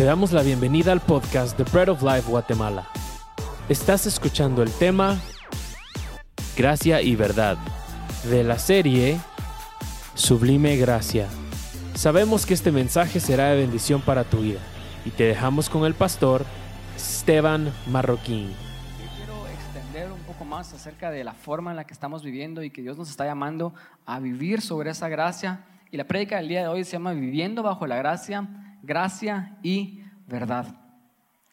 Te 0.00 0.06
damos 0.06 0.32
la 0.32 0.42
bienvenida 0.42 0.92
al 0.92 1.00
podcast 1.00 1.58
The 1.58 1.64
Bread 1.64 1.90
of 1.90 2.02
Life 2.02 2.26
Guatemala. 2.26 2.88
Estás 3.68 4.06
escuchando 4.06 4.62
el 4.62 4.70
tema 4.70 5.20
Gracia 6.56 7.02
y 7.02 7.16
Verdad 7.16 7.58
de 8.30 8.42
la 8.42 8.58
serie 8.58 9.20
Sublime 10.14 10.78
Gracia. 10.78 11.28
Sabemos 11.92 12.46
que 12.46 12.54
este 12.54 12.72
mensaje 12.72 13.20
será 13.20 13.50
de 13.50 13.60
bendición 13.60 14.00
para 14.00 14.24
tu 14.24 14.38
vida 14.38 14.60
y 15.04 15.10
te 15.10 15.24
dejamos 15.24 15.68
con 15.68 15.84
el 15.84 15.92
pastor 15.92 16.46
Esteban 16.96 17.70
Marroquín. 17.86 18.54
Quiero 19.18 19.46
extender 19.48 20.10
un 20.10 20.20
poco 20.20 20.46
más 20.46 20.72
acerca 20.72 21.10
de 21.10 21.24
la 21.24 21.34
forma 21.34 21.72
en 21.72 21.76
la 21.76 21.84
que 21.84 21.92
estamos 21.92 22.22
viviendo 22.22 22.62
y 22.62 22.70
que 22.70 22.80
Dios 22.80 22.96
nos 22.96 23.10
está 23.10 23.26
llamando 23.26 23.74
a 24.06 24.18
vivir 24.18 24.62
sobre 24.62 24.92
esa 24.92 25.10
gracia. 25.10 25.66
Y 25.90 25.98
la 25.98 26.04
prédica 26.04 26.38
del 26.38 26.48
día 26.48 26.62
de 26.62 26.68
hoy 26.68 26.84
se 26.84 26.92
llama 26.92 27.12
Viviendo 27.12 27.62
bajo 27.62 27.86
la 27.86 27.96
gracia 27.96 28.48
gracia 28.82 29.56
y 29.62 30.02
verdad. 30.26 30.66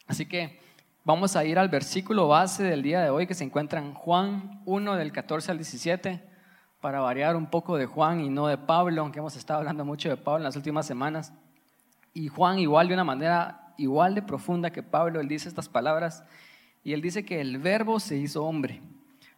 Así 0.06 0.26
que 0.26 0.60
vamos 1.04 1.36
a 1.36 1.44
ir 1.44 1.58
al 1.58 1.68
versículo 1.68 2.28
base 2.28 2.62
del 2.62 2.82
día 2.82 3.00
de 3.00 3.10
hoy 3.10 3.26
que 3.26 3.34
se 3.34 3.44
encuentra 3.44 3.80
en 3.80 3.94
Juan 3.94 4.62
1 4.64 4.96
del 4.96 5.12
14 5.12 5.50
al 5.50 5.58
17 5.58 6.22
para 6.80 7.00
variar 7.00 7.36
un 7.36 7.46
poco 7.46 7.76
de 7.76 7.86
Juan 7.86 8.20
y 8.20 8.30
no 8.30 8.46
de 8.46 8.56
Pablo, 8.56 9.02
aunque 9.02 9.18
hemos 9.18 9.36
estado 9.36 9.60
hablando 9.60 9.84
mucho 9.84 10.08
de 10.08 10.16
Pablo 10.16 10.38
en 10.38 10.44
las 10.44 10.56
últimas 10.56 10.86
semanas. 10.86 11.32
Y 12.14 12.28
Juan 12.28 12.58
igual 12.58 12.88
de 12.88 12.94
una 12.94 13.04
manera 13.04 13.74
igual 13.76 14.14
de 14.14 14.22
profunda 14.22 14.70
que 14.70 14.82
Pablo, 14.82 15.20
él 15.20 15.28
dice 15.28 15.48
estas 15.48 15.68
palabras 15.68 16.24
y 16.84 16.92
él 16.92 17.02
dice 17.02 17.24
que 17.24 17.40
el 17.40 17.58
verbo 17.58 18.00
se 18.00 18.16
hizo 18.16 18.44
hombre. 18.44 18.80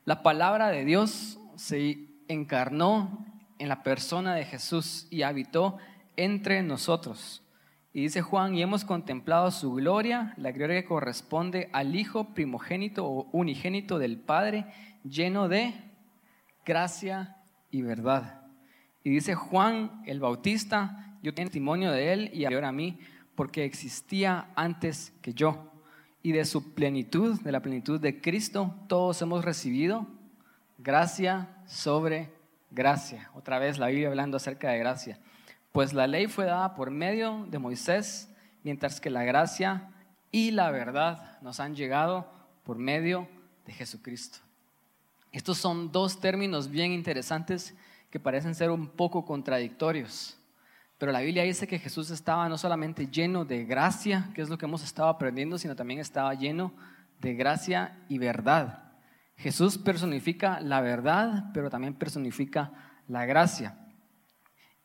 La 0.05 0.23
palabra 0.23 0.69
de 0.69 0.85
Dios 0.85 1.39
se 1.57 2.09
encarnó 2.29 3.27
en 3.59 3.69
la 3.69 3.83
persona 3.83 4.35
de 4.35 4.45
Jesús 4.45 5.07
y 5.11 5.23
habitó 5.23 5.77
entre 6.17 6.63
nosotros. 6.63 7.43
Y 7.93 8.03
dice 8.03 8.23
Juan, 8.23 8.55
y 8.55 8.63
hemos 8.63 8.85
contemplado 8.85 9.51
su 9.51 9.73
gloria, 9.73 10.33
la 10.37 10.53
gloria 10.53 10.81
que 10.81 10.89
corresponde 10.89 11.69
al 11.73 11.97
Hijo 11.97 12.35
primogénito 12.35 13.05
o 13.05 13.29
unigénito 13.33 13.99
del 13.99 14.17
Padre, 14.17 14.67
lleno 15.03 15.49
de 15.49 15.75
gracia 16.65 17.37
y 17.71 17.83
verdad. 17.83 18.43
Y 19.03 19.11
dice 19.11 19.35
Juan 19.35 20.03
el 20.07 20.21
Bautista, 20.21 21.17
yo 21.23 21.35
tengo 21.35 21.49
testimonio 21.49 21.91
de 21.91 22.13
él 22.13 22.31
y 22.33 22.45
ahora 22.45 22.69
a 22.69 22.73
mí, 22.73 22.99
porque 23.35 23.65
existía 23.65 24.51
antes 24.55 25.13
que 25.21 25.35
yo. 25.35 25.73
Y 26.23 26.33
de 26.33 26.45
su 26.45 26.75
plenitud, 26.75 27.41
de 27.41 27.51
la 27.51 27.61
plenitud 27.61 27.99
de 27.99 28.21
Cristo, 28.21 28.77
todos 28.89 29.21
hemos 29.23 29.45
recibido 29.45 30.07
gracia 30.79 31.49
sobre 31.67 32.31
gracia. 32.71 33.31
Otra 33.35 33.59
vez 33.59 33.79
la 33.79 33.89
Biblia 33.89 34.09
hablando 34.09 34.37
acerca 34.37 34.71
de 34.71 34.79
gracia. 34.79 35.19
Pues 35.73 35.93
la 35.93 36.07
ley 36.07 36.27
fue 36.27 36.47
dada 36.47 36.75
por 36.75 36.91
medio 36.91 37.47
de 37.49 37.59
Moisés, 37.59 38.29
mientras 38.65 39.01
que 39.01 39.11
la 39.11 39.25
gracia 39.25 39.91
y 40.33 40.51
la 40.51 40.71
verdad 40.71 41.41
nos 41.43 41.61
han 41.61 41.77
llegado 41.77 42.31
por 42.65 42.77
medio 42.77 43.29
de 43.67 43.73
Jesucristo. 43.73 44.39
Estos 45.33 45.59
son 45.59 45.93
dos 45.93 46.21
términos 46.21 46.69
bien 46.69 46.93
interesantes 46.93 47.75
que 48.11 48.19
parecen 48.19 48.55
ser 48.55 48.71
un 48.71 48.89
poco 48.89 49.25
contradictorios. 49.25 50.37
Pero 50.99 51.13
la 51.13 51.21
Biblia 51.21 51.45
dice 51.45 51.69
que 51.69 51.79
Jesús 51.79 52.11
estaba 52.11 52.49
no 52.49 52.59
solamente 52.59 53.07
lleno 53.07 53.45
de 53.45 53.65
gracia, 53.65 54.29
que 54.35 54.43
es 54.43 54.49
lo 54.49 54.59
que 54.59 54.67
hemos 54.67 54.83
estado 54.83 55.09
aprendiendo, 55.09 55.57
sino 55.57 55.77
también 55.77 56.01
estaba 56.01 56.35
lleno 56.35 56.73
de 57.21 57.35
gracia 57.35 57.97
y 58.09 58.19
verdad. 58.19 58.93
Jesús 59.37 59.79
personifica 59.79 60.61
la 60.61 60.81
verdad, 60.81 61.51
pero 61.55 61.71
también 61.71 61.95
personifica 61.95 62.73
la 63.09 63.25
gracia. 63.25 63.79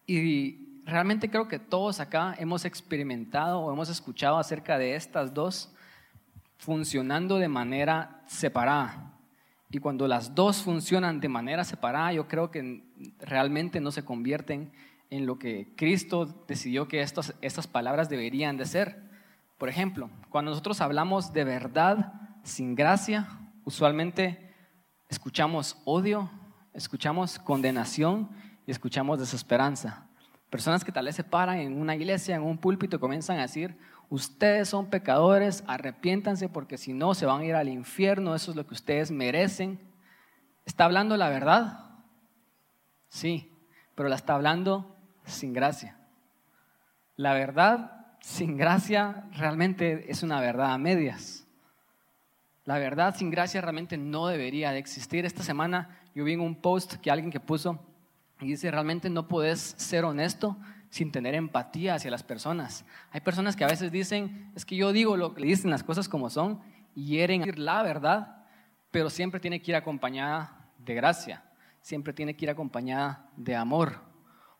Y 0.05 0.64
realmente 0.85 1.29
creo 1.29 1.47
que 1.47 1.59
todos 1.59 1.99
acá 1.99 2.35
hemos 2.37 2.63
experimentado 2.63 3.59
o 3.59 3.73
hemos 3.73 3.89
escuchado 3.89 4.37
acerca 4.37 4.77
de 4.77 4.95
estas 4.95 5.33
dos 5.33 5.73
funcionando 6.57 7.37
de 7.37 7.47
manera 7.47 8.23
separada. 8.27 9.11
Y 9.69 9.79
cuando 9.79 10.07
las 10.07 10.33
dos 10.35 10.61
funcionan 10.61 11.19
de 11.19 11.27
manera 11.27 11.63
separada, 11.63 12.13
yo 12.13 12.27
creo 12.27 12.51
que 12.51 12.83
realmente 13.19 13.81
no 13.81 13.91
se 13.91 14.05
convierten 14.05 14.71
en 15.09 15.25
lo 15.25 15.37
que 15.37 15.73
Cristo 15.75 16.45
decidió 16.47 16.87
que 16.87 17.01
estas 17.01 17.67
palabras 17.67 18.09
deberían 18.09 18.57
de 18.57 18.65
ser. 18.65 19.03
Por 19.57 19.69
ejemplo, 19.69 20.09
cuando 20.29 20.51
nosotros 20.51 20.81
hablamos 20.81 21.33
de 21.33 21.43
verdad 21.43 22.13
sin 22.43 22.75
gracia, 22.75 23.27
usualmente 23.63 24.53
escuchamos 25.09 25.81
odio, 25.85 26.29
escuchamos 26.73 27.39
condenación 27.39 28.29
y 28.65 28.71
escuchamos 28.71 29.19
desesperanza. 29.19 30.04
Personas 30.49 30.83
que 30.83 30.91
tal 30.91 31.05
vez 31.05 31.15
se 31.15 31.23
paran 31.23 31.59
en 31.59 31.79
una 31.79 31.95
iglesia, 31.95 32.35
en 32.35 32.43
un 32.43 32.57
púlpito 32.57 32.99
comienzan 32.99 33.39
a 33.39 33.43
decir, 33.43 33.77
ustedes 34.09 34.69
son 34.69 34.89
pecadores, 34.89 35.63
arrepiéntanse 35.67 36.49
porque 36.49 36.77
si 36.77 36.93
no 36.93 37.13
se 37.13 37.25
van 37.25 37.41
a 37.41 37.45
ir 37.45 37.55
al 37.55 37.69
infierno, 37.69 38.35
eso 38.35 38.51
es 38.51 38.57
lo 38.57 38.65
que 38.65 38.73
ustedes 38.73 39.11
merecen. 39.11 39.79
¿Está 40.65 40.85
hablando 40.85 41.17
la 41.17 41.29
verdad? 41.29 41.79
Sí, 43.09 43.51
pero 43.95 44.09
la 44.09 44.15
está 44.15 44.35
hablando 44.35 44.95
sin 45.25 45.53
gracia. 45.53 45.97
La 47.15 47.33
verdad 47.33 48.05
sin 48.19 48.57
gracia 48.57 49.27
realmente 49.33 50.11
es 50.11 50.23
una 50.23 50.39
verdad 50.41 50.73
a 50.73 50.77
medias. 50.77 51.47
La 52.65 52.79
verdad 52.79 53.15
sin 53.15 53.29
gracia 53.29 53.61
realmente 53.61 53.97
no 53.97 54.27
debería 54.27 54.71
de 54.71 54.79
existir. 54.79 55.25
Esta 55.25 55.43
semana 55.43 55.99
yo 56.15 56.23
vi 56.23 56.35
un 56.35 56.55
post 56.55 56.95
que 56.95 57.11
alguien 57.11 57.31
que 57.31 57.39
puso, 57.39 57.79
y 58.45 58.51
dice, 58.51 58.69
realmente 58.69 59.09
no 59.09 59.27
puedes 59.27 59.59
ser 59.59 60.05
honesto 60.05 60.57
sin 60.89 61.11
tener 61.11 61.33
empatía 61.33 61.95
hacia 61.95 62.11
las 62.11 62.23
personas. 62.23 62.85
Hay 63.11 63.21
personas 63.21 63.55
que 63.55 63.63
a 63.63 63.67
veces 63.67 63.91
dicen, 63.91 64.51
es 64.55 64.65
que 64.65 64.75
yo 64.75 64.93
digo 64.93 65.17
lo 65.17 65.33
que 65.33 65.41
le 65.41 65.47
dicen 65.47 65.71
las 65.71 65.83
cosas 65.83 66.07
como 66.07 66.29
son 66.29 66.61
y 66.93 67.07
hieren 67.07 67.43
la 67.57 67.81
verdad, 67.83 68.45
pero 68.91 69.09
siempre 69.09 69.39
tiene 69.39 69.61
que 69.61 69.71
ir 69.71 69.75
acompañada 69.75 70.69
de 70.77 70.93
gracia, 70.93 71.43
siempre 71.81 72.13
tiene 72.13 72.35
que 72.35 72.45
ir 72.45 72.51
acompañada 72.51 73.29
de 73.35 73.55
amor. 73.55 73.99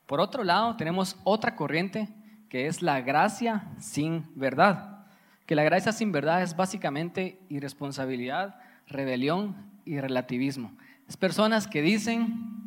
Por 0.08 0.20
otro 0.20 0.44
lado, 0.44 0.76
tenemos 0.76 1.16
otra 1.24 1.56
corriente 1.56 2.10
que 2.50 2.68
es 2.68 2.82
la 2.82 3.02
gracia 3.02 3.72
sin 3.78 4.26
verdad. 4.36 5.06
Que 5.46 5.56
la 5.56 5.64
gracia 5.64 5.92
sin 5.92 6.12
verdad 6.12 6.42
es 6.42 6.56
básicamente 6.56 7.40
irresponsabilidad, 7.50 8.60
rebelión 8.88 9.56
y 9.86 10.00
relativismo. 10.00 10.76
Es 11.08 11.18
personas 11.18 11.68
que 11.68 11.82
dicen, 11.82 12.65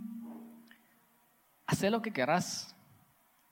Haz 1.69 1.83
lo 1.83 2.01
que 2.01 2.13
querrás. 2.13 2.75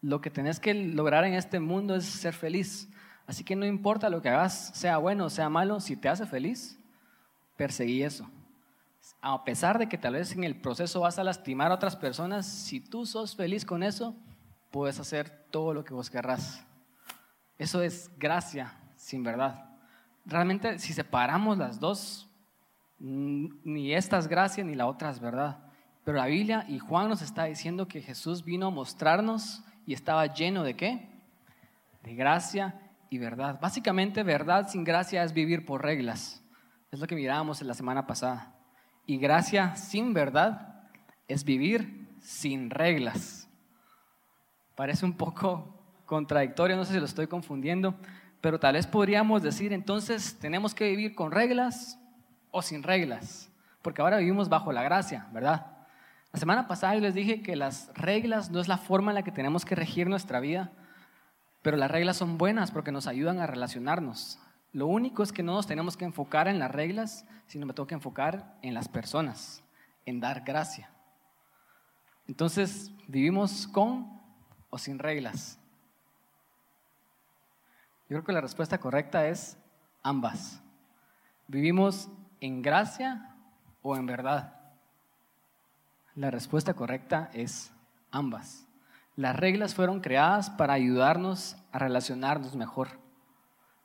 Lo 0.00 0.22
que 0.22 0.30
tenés 0.30 0.58
que 0.58 0.72
lograr 0.72 1.24
en 1.24 1.34
este 1.34 1.60
mundo 1.60 1.94
es 1.94 2.06
ser 2.06 2.32
feliz. 2.32 2.88
Así 3.26 3.44
que 3.44 3.54
no 3.54 3.66
importa 3.66 4.08
lo 4.08 4.22
que 4.22 4.30
hagas, 4.30 4.70
sea 4.74 4.96
bueno 4.96 5.26
o 5.26 5.30
sea 5.30 5.50
malo, 5.50 5.80
si 5.80 5.96
te 5.96 6.08
hace 6.08 6.26
feliz, 6.26 6.78
perseguí 7.56 8.02
eso. 8.02 8.30
A 9.20 9.44
pesar 9.44 9.78
de 9.78 9.88
que 9.88 9.98
tal 9.98 10.14
vez 10.14 10.32
en 10.32 10.44
el 10.44 10.58
proceso 10.58 11.00
vas 11.00 11.18
a 11.18 11.24
lastimar 11.24 11.70
a 11.70 11.74
otras 11.74 11.96
personas, 11.96 12.46
si 12.46 12.80
tú 12.80 13.04
sos 13.04 13.36
feliz 13.36 13.64
con 13.64 13.82
eso, 13.82 14.16
puedes 14.70 14.98
hacer 14.98 15.28
todo 15.50 15.74
lo 15.74 15.84
que 15.84 15.92
vos 15.92 16.08
querrás. 16.08 16.64
Eso 17.58 17.82
es 17.82 18.10
gracia 18.16 18.72
sin 18.96 19.22
verdad. 19.24 19.68
Realmente, 20.24 20.78
si 20.78 20.92
separamos 20.92 21.58
las 21.58 21.80
dos, 21.80 22.30
ni 22.98 23.92
esta 23.92 24.18
es 24.18 24.26
gracia 24.26 24.64
ni 24.64 24.74
la 24.74 24.86
otra 24.86 25.10
es 25.10 25.20
verdad. 25.20 25.65
Pero 26.06 26.18
la 26.18 26.26
Biblia 26.26 26.64
y 26.68 26.78
Juan 26.78 27.08
nos 27.08 27.20
está 27.20 27.46
diciendo 27.46 27.88
que 27.88 28.00
Jesús 28.00 28.44
vino 28.44 28.68
a 28.68 28.70
mostrarnos 28.70 29.64
y 29.86 29.92
estaba 29.92 30.32
lleno 30.32 30.62
de 30.62 30.76
qué? 30.76 31.08
De 32.04 32.14
gracia 32.14 32.80
y 33.10 33.18
verdad. 33.18 33.58
Básicamente, 33.60 34.22
verdad 34.22 34.68
sin 34.68 34.84
gracia 34.84 35.24
es 35.24 35.32
vivir 35.32 35.66
por 35.66 35.82
reglas. 35.82 36.44
Es 36.92 37.00
lo 37.00 37.08
que 37.08 37.16
mirábamos 37.16 37.60
en 37.60 37.66
la 37.66 37.74
semana 37.74 38.06
pasada. 38.06 38.54
Y 39.04 39.16
gracia 39.16 39.74
sin 39.74 40.14
verdad 40.14 40.84
es 41.26 41.42
vivir 41.42 42.06
sin 42.20 42.70
reglas. 42.70 43.48
Parece 44.76 45.04
un 45.04 45.16
poco 45.16 45.74
contradictorio, 46.04 46.76
no 46.76 46.84
sé 46.84 46.92
si 46.92 47.00
lo 47.00 47.06
estoy 47.06 47.26
confundiendo, 47.26 47.96
pero 48.40 48.60
tal 48.60 48.74
vez 48.74 48.86
podríamos 48.86 49.42
decir 49.42 49.72
entonces, 49.72 50.38
tenemos 50.38 50.72
que 50.72 50.88
vivir 50.88 51.16
con 51.16 51.32
reglas 51.32 51.98
o 52.52 52.62
sin 52.62 52.84
reglas, 52.84 53.50
porque 53.82 54.02
ahora 54.02 54.18
vivimos 54.18 54.48
bajo 54.48 54.70
la 54.70 54.84
gracia, 54.84 55.26
¿verdad? 55.32 55.75
La 56.36 56.40
semana 56.40 56.66
pasada 56.66 56.94
yo 56.94 57.00
les 57.00 57.14
dije 57.14 57.40
que 57.40 57.56
las 57.56 57.90
reglas 57.94 58.50
no 58.50 58.60
es 58.60 58.68
la 58.68 58.76
forma 58.76 59.10
en 59.10 59.14
la 59.14 59.22
que 59.22 59.32
tenemos 59.32 59.64
que 59.64 59.74
regir 59.74 60.06
nuestra 60.06 60.38
vida, 60.38 60.70
pero 61.62 61.78
las 61.78 61.90
reglas 61.90 62.18
son 62.18 62.36
buenas 62.36 62.72
porque 62.72 62.92
nos 62.92 63.06
ayudan 63.06 63.38
a 63.38 63.46
relacionarnos. 63.46 64.38
Lo 64.74 64.86
único 64.86 65.22
es 65.22 65.32
que 65.32 65.42
no 65.42 65.54
nos 65.54 65.66
tenemos 65.66 65.96
que 65.96 66.04
enfocar 66.04 66.46
en 66.46 66.58
las 66.58 66.70
reglas, 66.70 67.24
sino 67.46 67.64
me 67.64 67.72
tengo 67.72 67.86
que 67.86 67.94
enfocar 67.94 68.54
en 68.60 68.74
las 68.74 68.86
personas, 68.86 69.64
en 70.04 70.20
dar 70.20 70.42
gracia. 70.42 70.90
Entonces, 72.28 72.92
¿vivimos 73.08 73.66
con 73.66 74.20
o 74.68 74.76
sin 74.76 74.98
reglas? 74.98 75.58
Yo 78.10 78.16
creo 78.18 78.24
que 78.24 78.32
la 78.32 78.42
respuesta 78.42 78.76
correcta 78.76 79.26
es 79.26 79.56
ambas. 80.02 80.62
¿Vivimos 81.48 82.10
en 82.40 82.60
gracia 82.60 83.34
o 83.80 83.96
en 83.96 84.04
verdad? 84.04 84.55
La 86.16 86.30
respuesta 86.30 86.72
correcta 86.72 87.30
es 87.34 87.70
ambas. 88.10 88.66
Las 89.16 89.36
reglas 89.36 89.74
fueron 89.74 90.00
creadas 90.00 90.48
para 90.48 90.72
ayudarnos 90.72 91.56
a 91.72 91.78
relacionarnos 91.78 92.56
mejor. 92.56 92.88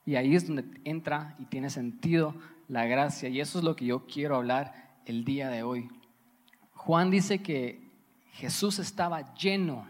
Y 0.06 0.16
ahí 0.16 0.36
es 0.36 0.48
donde 0.48 0.66
entra 0.86 1.36
y 1.40 1.46
tiene 1.46 1.70
sentido 1.70 2.34
la 2.70 2.86
gracia. 2.86 3.28
Y 3.28 3.42
eso 3.42 3.60
es 3.60 3.66
lo 3.66 3.76
que 3.76 3.86
yo 3.86 4.08
quiero 4.08 4.38
hablar 4.38 4.96
el 5.06 5.26
día 5.26 5.50
de 5.50 5.64
hoy. 5.64 5.90
Juan 6.74 7.12
dice 7.12 7.44
que 7.44 7.92
Jesús 8.32 8.80
estaba 8.80 9.34
lleno 9.36 9.88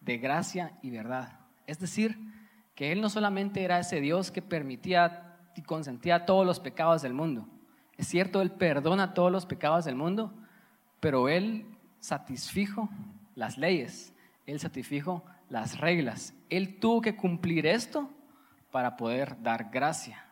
de 0.00 0.18
gracia 0.18 0.78
y 0.82 0.90
verdad. 0.90 1.40
Es 1.66 1.78
decir, 1.78 2.18
que 2.74 2.92
Él 2.92 3.00
no 3.00 3.08
solamente 3.08 3.64
era 3.64 3.78
ese 3.78 4.00
Dios 4.00 4.30
que 4.30 4.42
permitía 4.42 5.38
y 5.56 5.62
consentía 5.62 6.26
todos 6.26 6.44
los 6.44 6.60
pecados 6.60 7.00
del 7.00 7.14
mundo. 7.14 7.48
Es 7.96 8.08
cierto, 8.08 8.42
Él 8.42 8.50
perdona 8.50 9.14
todos 9.14 9.32
los 9.32 9.46
pecados 9.46 9.84
del 9.86 9.94
mundo, 9.94 10.34
pero 11.04 11.28
Él 11.28 11.66
satisfijo 12.00 12.88
las 13.34 13.58
leyes, 13.58 14.14
Él 14.46 14.58
satisfijo 14.58 15.22
las 15.50 15.78
reglas. 15.78 16.32
Él 16.48 16.80
tuvo 16.80 17.02
que 17.02 17.14
cumplir 17.14 17.66
esto 17.66 18.08
para 18.70 18.96
poder 18.96 19.42
dar 19.42 19.68
gracia. 19.70 20.24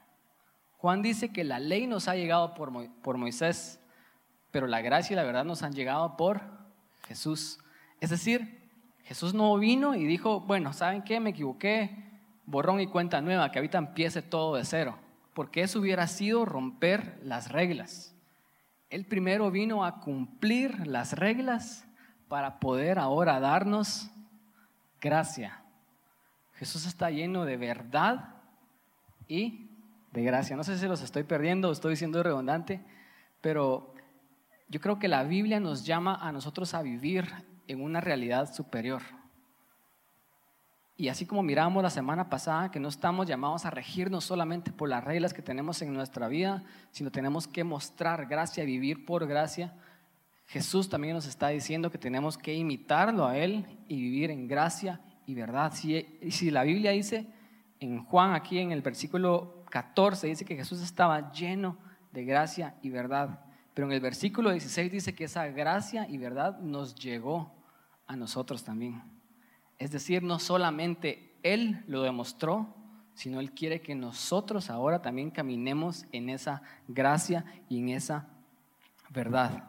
Juan 0.78 1.02
dice 1.02 1.28
que 1.30 1.44
la 1.44 1.58
ley 1.58 1.86
nos 1.86 2.08
ha 2.08 2.16
llegado 2.16 2.54
por, 2.54 2.72
por 3.02 3.18
Moisés, 3.18 3.80
pero 4.50 4.66
la 4.66 4.80
gracia 4.80 5.12
y 5.12 5.16
la 5.16 5.24
verdad 5.24 5.44
nos 5.44 5.62
han 5.62 5.74
llegado 5.74 6.16
por 6.16 6.40
Jesús. 7.06 7.58
Es 8.00 8.08
decir, 8.08 8.70
Jesús 9.02 9.34
no 9.34 9.54
vino 9.58 9.94
y 9.94 10.06
dijo, 10.06 10.40
bueno, 10.40 10.72
¿saben 10.72 11.02
qué? 11.02 11.20
Me 11.20 11.30
equivoqué, 11.30 12.02
borrón 12.46 12.80
y 12.80 12.86
cuenta 12.86 13.20
nueva, 13.20 13.50
que 13.50 13.58
ahorita 13.58 13.76
empiece 13.76 14.22
todo 14.22 14.56
de 14.56 14.64
cero. 14.64 14.96
Porque 15.34 15.60
eso 15.60 15.80
hubiera 15.80 16.06
sido 16.06 16.46
romper 16.46 17.20
las 17.22 17.52
reglas. 17.52 18.16
Él 18.92 19.06
primero 19.06 19.50
vino 19.50 19.86
a 19.86 20.00
cumplir 20.00 20.86
las 20.86 21.14
reglas 21.14 21.86
para 22.28 22.60
poder 22.60 22.98
ahora 22.98 23.40
darnos 23.40 24.10
gracia. 25.00 25.62
Jesús 26.56 26.84
está 26.84 27.10
lleno 27.10 27.46
de 27.46 27.56
verdad 27.56 28.34
y 29.26 29.70
de 30.12 30.22
gracia. 30.22 30.56
No 30.56 30.62
sé 30.62 30.76
si 30.76 30.86
los 30.86 31.00
estoy 31.00 31.22
perdiendo 31.22 31.70
o 31.70 31.72
estoy 31.72 31.96
siendo 31.96 32.22
redundante, 32.22 32.84
pero 33.40 33.94
yo 34.68 34.78
creo 34.78 34.98
que 34.98 35.08
la 35.08 35.24
Biblia 35.24 35.58
nos 35.58 35.86
llama 35.86 36.16
a 36.16 36.30
nosotros 36.30 36.74
a 36.74 36.82
vivir 36.82 37.32
en 37.68 37.80
una 37.80 38.02
realidad 38.02 38.52
superior. 38.52 39.00
Y 40.96 41.08
así 41.08 41.26
como 41.26 41.42
miramos 41.42 41.82
la 41.82 41.90
semana 41.90 42.28
pasada, 42.28 42.70
que 42.70 42.78
no 42.78 42.88
estamos 42.88 43.26
llamados 43.26 43.64
a 43.64 43.70
regirnos 43.70 44.24
solamente 44.24 44.72
por 44.72 44.88
las 44.88 45.02
reglas 45.02 45.32
que 45.32 45.42
tenemos 45.42 45.80
en 45.82 45.92
nuestra 45.92 46.28
vida, 46.28 46.62
sino 46.90 47.10
tenemos 47.10 47.48
que 47.48 47.64
mostrar 47.64 48.26
gracia, 48.26 48.64
vivir 48.64 49.06
por 49.06 49.26
gracia. 49.26 49.74
Jesús 50.46 50.88
también 50.88 51.14
nos 51.14 51.26
está 51.26 51.48
diciendo 51.48 51.90
que 51.90 51.98
tenemos 51.98 52.36
que 52.36 52.54
imitarlo 52.54 53.26
a 53.26 53.38
Él 53.38 53.64
y 53.88 54.00
vivir 54.00 54.30
en 54.30 54.46
gracia 54.46 55.00
y 55.26 55.34
verdad. 55.34 55.72
Si, 55.74 56.06
si 56.30 56.50
la 56.50 56.62
Biblia 56.62 56.90
dice 56.90 57.26
en 57.80 58.04
Juan, 58.04 58.34
aquí 58.34 58.58
en 58.58 58.70
el 58.70 58.82
versículo 58.82 59.64
14, 59.70 60.26
dice 60.26 60.44
que 60.44 60.56
Jesús 60.56 60.82
estaba 60.82 61.32
lleno 61.32 61.78
de 62.12 62.24
gracia 62.24 62.76
y 62.82 62.90
verdad. 62.90 63.40
Pero 63.74 63.86
en 63.86 63.94
el 63.94 64.00
versículo 64.00 64.50
16 64.50 64.92
dice 64.92 65.14
que 65.14 65.24
esa 65.24 65.46
gracia 65.46 66.06
y 66.08 66.18
verdad 66.18 66.58
nos 66.58 66.94
llegó 66.94 67.54
a 68.06 68.14
nosotros 68.14 68.62
también. 68.62 69.11
Es 69.82 69.90
decir, 69.90 70.22
no 70.22 70.38
solamente 70.38 71.34
Él 71.42 71.82
lo 71.88 72.02
demostró, 72.02 72.72
sino 73.14 73.40
Él 73.40 73.50
quiere 73.50 73.80
que 73.80 73.96
nosotros 73.96 74.70
ahora 74.70 75.02
también 75.02 75.32
caminemos 75.32 76.06
en 76.12 76.28
esa 76.28 76.62
gracia 76.86 77.44
y 77.68 77.80
en 77.80 77.88
esa 77.88 78.28
verdad. 79.10 79.64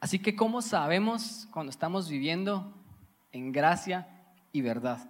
Así 0.00 0.18
que, 0.18 0.36
¿cómo 0.36 0.60
sabemos 0.60 1.48
cuando 1.50 1.70
estamos 1.70 2.10
viviendo 2.10 2.74
en 3.32 3.52
gracia 3.52 4.06
y 4.52 4.60
verdad? 4.60 5.08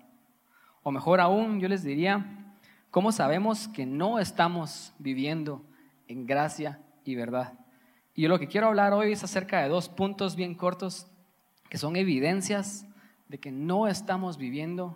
O 0.85 0.93
mejor 0.93 1.19
aún, 1.19 1.59
yo 1.59 1.67
les 1.67 1.83
diría, 1.83 2.55
¿cómo 2.93 3.11
sabemos 3.11 3.67
que 3.67 3.87
no 3.87 4.21
estamos 4.21 4.93
viviendo 5.01 5.65
en 6.07 6.27
gracia 6.27 6.81
y 7.05 7.17
verdad? 7.17 7.55
Y 8.15 8.23
yo 8.23 8.29
lo 8.29 8.39
que 8.39 8.47
quiero 8.47 8.69
hablar 8.69 8.93
hoy 8.93 9.11
es 9.11 9.25
acerca 9.25 9.63
de 9.63 9.69
dos 9.69 9.89
puntos 9.89 10.37
bien 10.37 10.55
cortos 10.55 11.09
que 11.69 11.77
son 11.77 11.97
evidencias 11.97 12.87
de 13.33 13.39
que 13.39 13.51
no 13.51 13.89
estamos 13.89 14.37
viviendo 14.37 14.95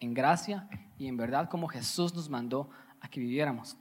en 0.00 0.12
gracia 0.12 0.68
y 0.98 1.06
en 1.06 1.16
verdad 1.16 1.48
como 1.48 1.68
Jesús 1.68 2.12
nos 2.12 2.28
mandó 2.28 2.68
a 3.00 3.06
que 3.06 3.20
viviéramos. 3.20 3.76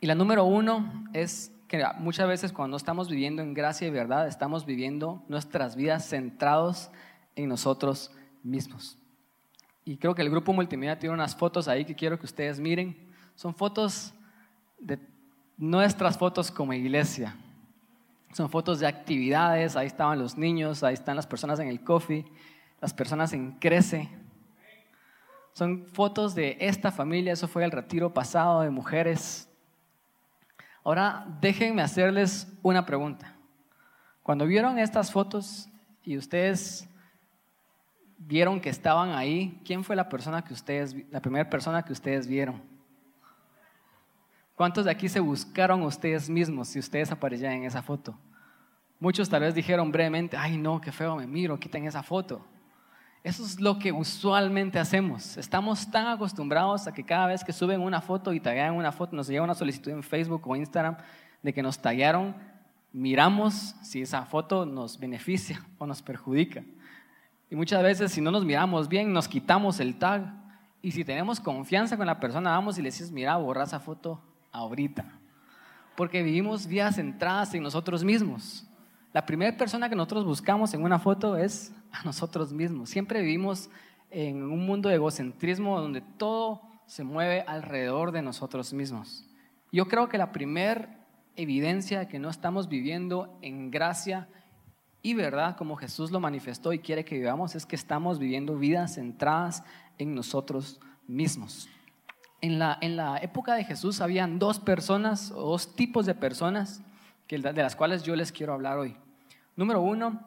Y 0.00 0.06
la 0.06 0.14
número 0.14 0.44
uno 0.44 1.04
es 1.12 1.52
que 1.68 1.84
muchas 1.98 2.26
veces 2.26 2.50
cuando 2.50 2.78
estamos 2.78 3.10
viviendo 3.10 3.42
en 3.42 3.52
gracia 3.52 3.86
y 3.86 3.90
verdad, 3.90 4.26
estamos 4.26 4.64
viviendo 4.64 5.22
nuestras 5.28 5.76
vidas 5.76 6.08
centrados 6.08 6.90
en 7.36 7.50
nosotros 7.50 8.10
mismos. 8.42 8.96
Y 9.84 9.98
creo 9.98 10.14
que 10.14 10.22
el 10.22 10.30
grupo 10.30 10.54
multimedia 10.54 10.98
tiene 10.98 11.12
unas 11.12 11.36
fotos 11.36 11.68
ahí 11.68 11.84
que 11.84 11.94
quiero 11.94 12.18
que 12.18 12.24
ustedes 12.24 12.58
miren. 12.58 12.96
Son 13.34 13.54
fotos 13.54 14.14
de 14.78 14.98
nuestras 15.58 16.16
fotos 16.16 16.50
como 16.50 16.72
iglesia. 16.72 17.36
Son 18.32 18.48
fotos 18.48 18.80
de 18.80 18.86
actividades, 18.86 19.76
ahí 19.76 19.86
estaban 19.86 20.18
los 20.18 20.38
niños, 20.38 20.82
ahí 20.82 20.94
están 20.94 21.16
las 21.16 21.26
personas 21.26 21.60
en 21.60 21.68
el 21.68 21.84
coffee, 21.84 22.24
las 22.80 22.94
personas 22.94 23.32
en 23.32 23.52
Crece. 23.52 24.08
Son 25.52 25.86
fotos 25.86 26.34
de 26.34 26.56
esta 26.60 26.92
familia, 26.92 27.32
eso 27.32 27.48
fue 27.48 27.64
el 27.64 27.72
retiro 27.72 28.14
pasado 28.14 28.60
de 28.60 28.70
mujeres. 28.70 29.48
Ahora 30.84 31.26
déjenme 31.40 31.82
hacerles 31.82 32.46
una 32.62 32.86
pregunta. 32.86 33.34
Cuando 34.22 34.46
vieron 34.46 34.78
estas 34.78 35.10
fotos 35.10 35.68
y 36.04 36.16
ustedes 36.16 36.88
vieron 38.18 38.60
que 38.60 38.68
estaban 38.68 39.10
ahí, 39.10 39.60
¿quién 39.64 39.82
fue 39.82 39.96
la 39.96 40.08
persona 40.08 40.42
que 40.42 40.52
ustedes, 40.52 40.94
la 41.10 41.20
primera 41.20 41.48
persona 41.48 41.82
que 41.82 41.92
ustedes 41.92 42.26
vieron? 42.26 42.62
¿Cuántos 44.54 44.84
de 44.84 44.90
aquí 44.90 45.08
se 45.08 45.20
buscaron 45.20 45.82
ustedes 45.82 46.28
mismos 46.28 46.68
si 46.68 46.78
ustedes 46.78 47.12
aparecían 47.12 47.52
en 47.52 47.64
esa 47.64 47.82
foto? 47.82 48.18
Muchos 49.00 49.28
tal 49.28 49.42
vez 49.42 49.54
dijeron 49.54 49.92
brevemente, 49.92 50.36
ay 50.36 50.56
no, 50.56 50.80
qué 50.80 50.90
feo 50.90 51.16
me 51.16 51.26
miro, 51.26 51.58
quiten 51.58 51.86
esa 51.86 52.02
foto. 52.02 52.44
Eso 53.24 53.44
es 53.44 53.60
lo 53.60 53.78
que 53.78 53.92
usualmente 53.92 54.78
hacemos. 54.78 55.36
Estamos 55.36 55.90
tan 55.90 56.06
acostumbrados 56.06 56.86
a 56.86 56.92
que 56.92 57.04
cada 57.04 57.26
vez 57.26 57.42
que 57.42 57.52
suben 57.52 57.80
una 57.80 58.00
foto 58.00 58.32
y 58.32 58.40
taguean 58.40 58.74
una 58.74 58.92
foto, 58.92 59.16
nos 59.16 59.26
llega 59.26 59.42
una 59.42 59.54
solicitud 59.54 59.90
en 59.90 60.02
Facebook 60.02 60.46
o 60.46 60.54
Instagram 60.54 60.96
de 61.42 61.52
que 61.52 61.62
nos 61.62 61.78
taguearon, 61.78 62.34
miramos 62.92 63.74
si 63.82 64.02
esa 64.02 64.24
foto 64.24 64.64
nos 64.64 64.98
beneficia 64.98 65.60
o 65.78 65.86
nos 65.86 66.00
perjudica. 66.00 66.62
Y 67.50 67.56
muchas 67.56 67.82
veces 67.82 68.12
si 68.12 68.20
no 68.20 68.30
nos 68.30 68.44
miramos 68.44 68.88
bien, 68.88 69.12
nos 69.12 69.26
quitamos 69.26 69.80
el 69.80 69.98
tag. 69.98 70.32
Y 70.80 70.92
si 70.92 71.04
tenemos 71.04 71.40
confianza 71.40 71.96
con 71.96 72.06
la 72.06 72.20
persona, 72.20 72.50
vamos 72.50 72.78
y 72.78 72.82
le 72.82 72.88
decimos, 72.88 73.10
mira, 73.10 73.36
borra 73.36 73.64
esa 73.64 73.80
foto 73.80 74.22
ahorita. 74.52 75.04
Porque 75.96 76.22
vivimos 76.22 76.66
vidas 76.66 76.96
centradas 76.96 77.52
en 77.54 77.64
nosotros 77.64 78.04
mismos. 78.04 78.67
La 79.12 79.24
primera 79.24 79.56
persona 79.56 79.88
que 79.88 79.96
nosotros 79.96 80.24
buscamos 80.24 80.74
en 80.74 80.82
una 80.82 80.98
foto 80.98 81.36
es 81.36 81.72
a 81.92 82.04
nosotros 82.04 82.52
mismos. 82.52 82.90
Siempre 82.90 83.22
vivimos 83.22 83.70
en 84.10 84.42
un 84.42 84.66
mundo 84.66 84.88
de 84.88 84.96
egocentrismo 84.96 85.80
donde 85.80 86.02
todo 86.02 86.62
se 86.86 87.04
mueve 87.04 87.42
alrededor 87.42 88.12
de 88.12 88.22
nosotros 88.22 88.72
mismos. 88.72 89.26
Yo 89.72 89.88
creo 89.88 90.08
que 90.08 90.18
la 90.18 90.32
primera 90.32 91.06
evidencia 91.36 92.00
de 92.00 92.08
que 92.08 92.18
no 92.18 92.28
estamos 92.28 92.68
viviendo 92.68 93.38
en 93.42 93.70
gracia 93.70 94.28
y 95.02 95.14
verdad 95.14 95.56
como 95.56 95.76
Jesús 95.76 96.10
lo 96.10 96.20
manifestó 96.20 96.72
y 96.72 96.80
quiere 96.80 97.04
que 97.04 97.16
vivamos 97.16 97.54
es 97.54 97.64
que 97.64 97.76
estamos 97.76 98.18
viviendo 98.18 98.56
vidas 98.56 98.94
centradas 98.96 99.62
en 99.96 100.14
nosotros 100.14 100.80
mismos. 101.06 101.68
En 102.40 102.58
la, 102.58 102.78
en 102.80 102.96
la 102.96 103.18
época 103.18 103.54
de 103.54 103.64
Jesús 103.64 104.00
habían 104.00 104.38
dos 104.38 104.58
personas 104.58 105.30
o 105.30 105.50
dos 105.50 105.74
tipos 105.74 106.06
de 106.06 106.14
personas 106.14 106.82
de 107.28 107.62
las 107.62 107.76
cuales 107.76 108.02
yo 108.02 108.16
les 108.16 108.32
quiero 108.32 108.54
hablar 108.54 108.78
hoy. 108.78 108.96
Número 109.54 109.82
uno, 109.82 110.18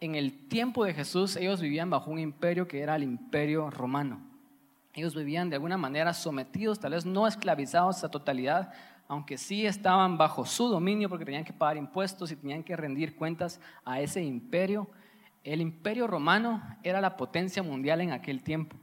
en 0.00 0.16
el 0.16 0.48
tiempo 0.48 0.84
de 0.84 0.94
Jesús 0.94 1.36
ellos 1.36 1.60
vivían 1.60 1.90
bajo 1.90 2.10
un 2.10 2.18
imperio 2.18 2.66
que 2.66 2.80
era 2.80 2.96
el 2.96 3.04
imperio 3.04 3.70
romano. 3.70 4.20
Ellos 4.94 5.14
vivían 5.14 5.48
de 5.48 5.56
alguna 5.56 5.76
manera 5.76 6.12
sometidos, 6.12 6.80
tal 6.80 6.92
vez 6.92 7.06
no 7.06 7.28
esclavizados 7.28 8.02
a 8.02 8.10
totalidad, 8.10 8.72
aunque 9.06 9.38
sí 9.38 9.64
estaban 9.64 10.18
bajo 10.18 10.44
su 10.44 10.68
dominio 10.68 11.08
porque 11.08 11.24
tenían 11.24 11.44
que 11.44 11.52
pagar 11.52 11.76
impuestos 11.76 12.32
y 12.32 12.36
tenían 12.36 12.64
que 12.64 12.74
rendir 12.74 13.14
cuentas 13.14 13.60
a 13.84 14.00
ese 14.00 14.22
imperio. 14.22 14.90
El 15.44 15.60
imperio 15.60 16.08
romano 16.08 16.62
era 16.82 17.00
la 17.00 17.16
potencia 17.16 17.62
mundial 17.62 18.00
en 18.00 18.10
aquel 18.10 18.42
tiempo. 18.42 18.76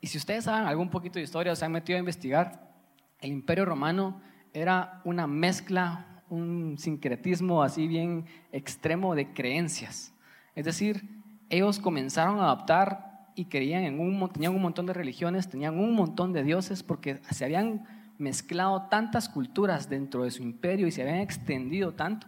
Y 0.00 0.08
si 0.08 0.18
ustedes 0.18 0.44
saben 0.44 0.66
algún 0.66 0.90
poquito 0.90 1.20
de 1.20 1.24
historia 1.24 1.52
o 1.52 1.56
se 1.56 1.64
han 1.64 1.70
metido 1.70 1.96
a 1.96 2.00
investigar, 2.00 2.72
el 3.20 3.30
imperio 3.30 3.64
romano 3.64 4.20
era 4.52 5.00
una 5.04 5.26
mezcla, 5.26 6.22
un 6.28 6.76
sincretismo 6.78 7.62
así 7.62 7.86
bien 7.88 8.26
extremo 8.52 9.14
de 9.14 9.32
creencias. 9.32 10.12
Es 10.54 10.64
decir, 10.64 11.08
ellos 11.48 11.78
comenzaron 11.78 12.38
a 12.38 12.44
adaptar 12.44 13.12
y 13.34 13.46
creían 13.46 13.84
en 13.84 14.00
un, 14.00 14.30
tenían 14.30 14.54
un 14.54 14.62
montón 14.62 14.86
de 14.86 14.92
religiones, 14.92 15.48
tenían 15.48 15.78
un 15.78 15.94
montón 15.94 16.32
de 16.32 16.42
dioses 16.42 16.82
porque 16.82 17.20
se 17.30 17.44
habían 17.44 17.84
mezclado 18.18 18.88
tantas 18.88 19.28
culturas 19.28 19.88
dentro 19.88 20.24
de 20.24 20.30
su 20.30 20.42
imperio 20.42 20.86
y 20.86 20.92
se 20.92 21.02
habían 21.02 21.18
extendido 21.18 21.92
tanto 21.92 22.26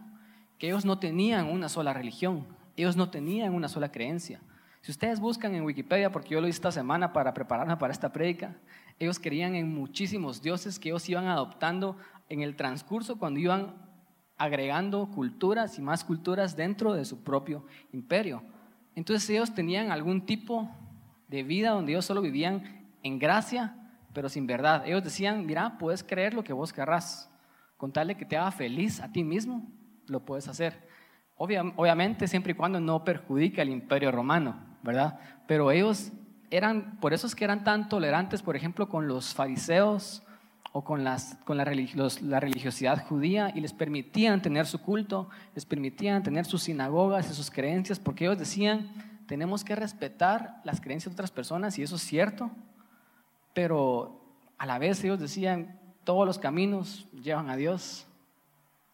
que 0.59 0.69
ellos 0.69 0.85
no 0.85 0.99
tenían 0.99 1.47
una 1.47 1.69
sola 1.69 1.93
religión, 1.93 2.47
ellos 2.77 2.97
no 2.97 3.11
tenían 3.11 3.55
una 3.55 3.69
sola 3.69 3.91
creencia, 3.91 4.41
Si 4.81 4.91
ustedes 4.91 5.19
buscan 5.19 5.55
en 5.55 5.65
Wikipedia, 5.65 6.13
porque 6.13 6.35
yo 6.35 6.41
lo 6.43 6.47
hice 6.47 6.57
esta 6.57 6.71
semana 6.71 7.13
para 7.13 7.33
prepararme 7.33 7.77
para 7.79 7.93
esta 7.93 8.13
prédica, 8.13 8.55
ellos 8.99 9.19
creían 9.19 9.55
en 9.55 9.75
muchísimos 9.75 10.43
dioses 10.43 10.79
que 10.79 10.91
ellos 10.91 11.09
iban 11.09 11.27
adoptando 11.27 11.97
en 12.29 12.43
el 12.43 12.57
transcurso 12.57 13.19
cuando 13.19 13.41
iban 13.41 13.75
agregando 14.37 15.11
culturas 15.11 15.79
y 15.79 15.83
más 15.83 16.05
culturas 16.05 16.57
dentro 16.57 16.93
de 16.95 17.05
su 17.05 17.23
propio 17.23 17.65
imperio. 17.93 18.43
Entonces 18.95 19.29
ellos 19.31 19.55
tenían 19.55 19.91
algún 19.91 20.25
tipo 20.27 20.71
de 21.29 21.43
vida 21.43 21.71
donde 21.71 21.93
ellos 21.93 22.05
solo 22.05 22.21
vivían 22.21 22.89
en 23.03 23.19
gracia, 23.19 23.77
pero 24.13 24.29
sin 24.29 24.47
verdad. 24.47 24.87
Ellos 24.87 25.03
decían, 25.03 25.45
mira, 25.47 25.79
puedes 25.79 26.03
creer 26.03 26.35
lo 26.35 26.45
que 26.45 26.53
vos 26.53 26.73
querrás, 26.73 27.31
con 27.77 27.93
tal 27.93 28.09
de 28.09 28.17
que 28.17 28.25
te 28.25 28.37
haga 28.37 28.53
feliz 28.53 29.01
a 29.01 29.11
ti 29.11 29.25
mismo, 29.25 29.71
lo 30.07 30.25
puedes 30.25 30.49
hacer. 30.49 30.89
obviamente 31.37 32.29
siempre 32.29 32.53
y 32.53 32.57
cuando 32.57 32.81
no 32.81 33.05
perjudique 33.05 33.61
al 33.61 33.69
imperio 33.69 34.13
romano, 34.13 34.79
¿verdad? 34.83 35.19
Pero 35.47 35.71
ellos 35.71 36.13
eran, 36.57 36.99
por 37.01 37.13
eso 37.13 37.27
es 37.27 37.35
que 37.35 37.45
eran 37.45 37.65
tan 37.65 37.89
tolerantes, 37.89 38.43
por 38.43 38.55
ejemplo, 38.55 38.89
con 38.89 39.09
los 39.09 39.35
fariseos 39.35 40.23
o 40.73 40.85
con, 40.85 41.03
las, 41.03 41.37
con 41.45 41.57
la, 41.57 41.65
la 41.65 42.41
religiosidad 42.41 43.05
judía 43.07 43.53
y 43.55 43.61
les 43.61 43.73
permitían 43.73 44.41
tener 44.41 44.67
su 44.67 44.81
culto, 44.81 45.29
les 45.55 45.67
permitían 45.67 46.23
tener 46.23 46.45
sus 46.47 46.63
sinagogas 46.63 47.31
y 47.31 47.35
sus 47.35 47.51
creencias, 47.51 47.99
porque 47.99 48.25
ellos 48.25 48.39
decían, 48.39 48.89
tenemos 49.27 49.65
que 49.65 49.75
respetar 49.75 50.61
las 50.65 50.81
creencias 50.81 51.13
de 51.13 51.15
otras 51.15 51.31
personas 51.31 51.79
y 51.79 51.83
eso 51.83 51.97
es 51.97 52.03
cierto, 52.03 52.51
pero 53.53 54.21
a 54.59 54.67
la 54.67 54.79
vez 54.79 55.03
ellos 55.03 55.19
decían, 55.19 55.79
todos 56.05 56.27
los 56.27 56.39
caminos 56.39 57.09
llevan 57.13 57.51
a 57.51 57.57
Dios. 57.57 58.07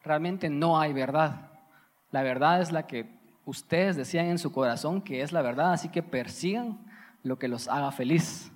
Realmente 0.03 0.49
no 0.49 0.81
hay 0.81 0.93
verdad. 0.93 1.51
La 2.11 2.23
verdad 2.23 2.63
es 2.63 2.73
la 2.73 2.87
que 2.87 3.11
ustedes 3.45 3.97
decían 3.97 4.27
en 4.27 4.39
su 4.39 4.53
corazón 4.53 5.03
que 5.03 5.23
es 5.23 5.33
la 5.33 5.43
verdad, 5.43 5.73
así 5.73 5.89
que 5.89 6.03
persigan 6.03 6.90
lo 7.23 7.39
que 7.39 7.49
los 7.49 7.69
haga 7.69 7.93
feliz. 7.93 8.51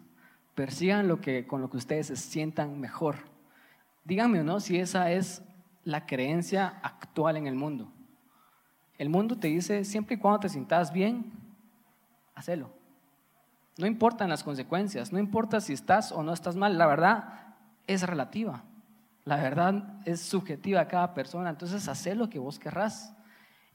Persigan 0.55 1.09
lo 1.09 1.21
que 1.21 1.47
con 1.47 1.61
lo 1.61 1.71
que 1.71 1.77
ustedes 1.77 2.09
se 2.09 2.17
sientan 2.17 2.81
mejor. 2.81 3.17
Díganme, 4.05 4.43
¿no? 4.43 4.61
Si 4.61 4.79
esa 4.79 5.11
es 5.11 5.43
la 5.83 6.07
creencia 6.07 6.81
actual 6.83 7.37
en 7.37 7.47
el 7.47 7.55
mundo. 7.55 7.93
El 8.99 9.09
mundo 9.09 9.37
te 9.37 9.49
dice, 9.49 9.85
siempre 9.85 10.17
y 10.17 10.19
cuando 10.19 10.41
te 10.41 10.49
sientas 10.49 10.93
bien, 10.93 11.33
hacelo. 12.35 12.71
No 13.77 13.87
importan 13.87 14.29
las 14.29 14.45
consecuencias, 14.45 15.13
no 15.13 15.19
importa 15.19 15.61
si 15.61 15.73
estás 15.73 16.13
o 16.13 16.23
no 16.23 16.33
estás 16.33 16.55
mal, 16.55 16.79
la 16.79 16.87
verdad 16.87 17.57
es 17.87 18.03
relativa. 18.03 18.63
La 19.25 19.37
verdad 19.37 20.01
es 20.05 20.21
subjetiva 20.21 20.83
a 20.83 20.89
cada 20.89 21.15
persona, 21.15 21.51
entonces 21.51 21.89
haz 21.89 22.07
lo 22.15 22.29
que 22.29 22.39
vos 22.39 22.59
querrás. 22.59 23.17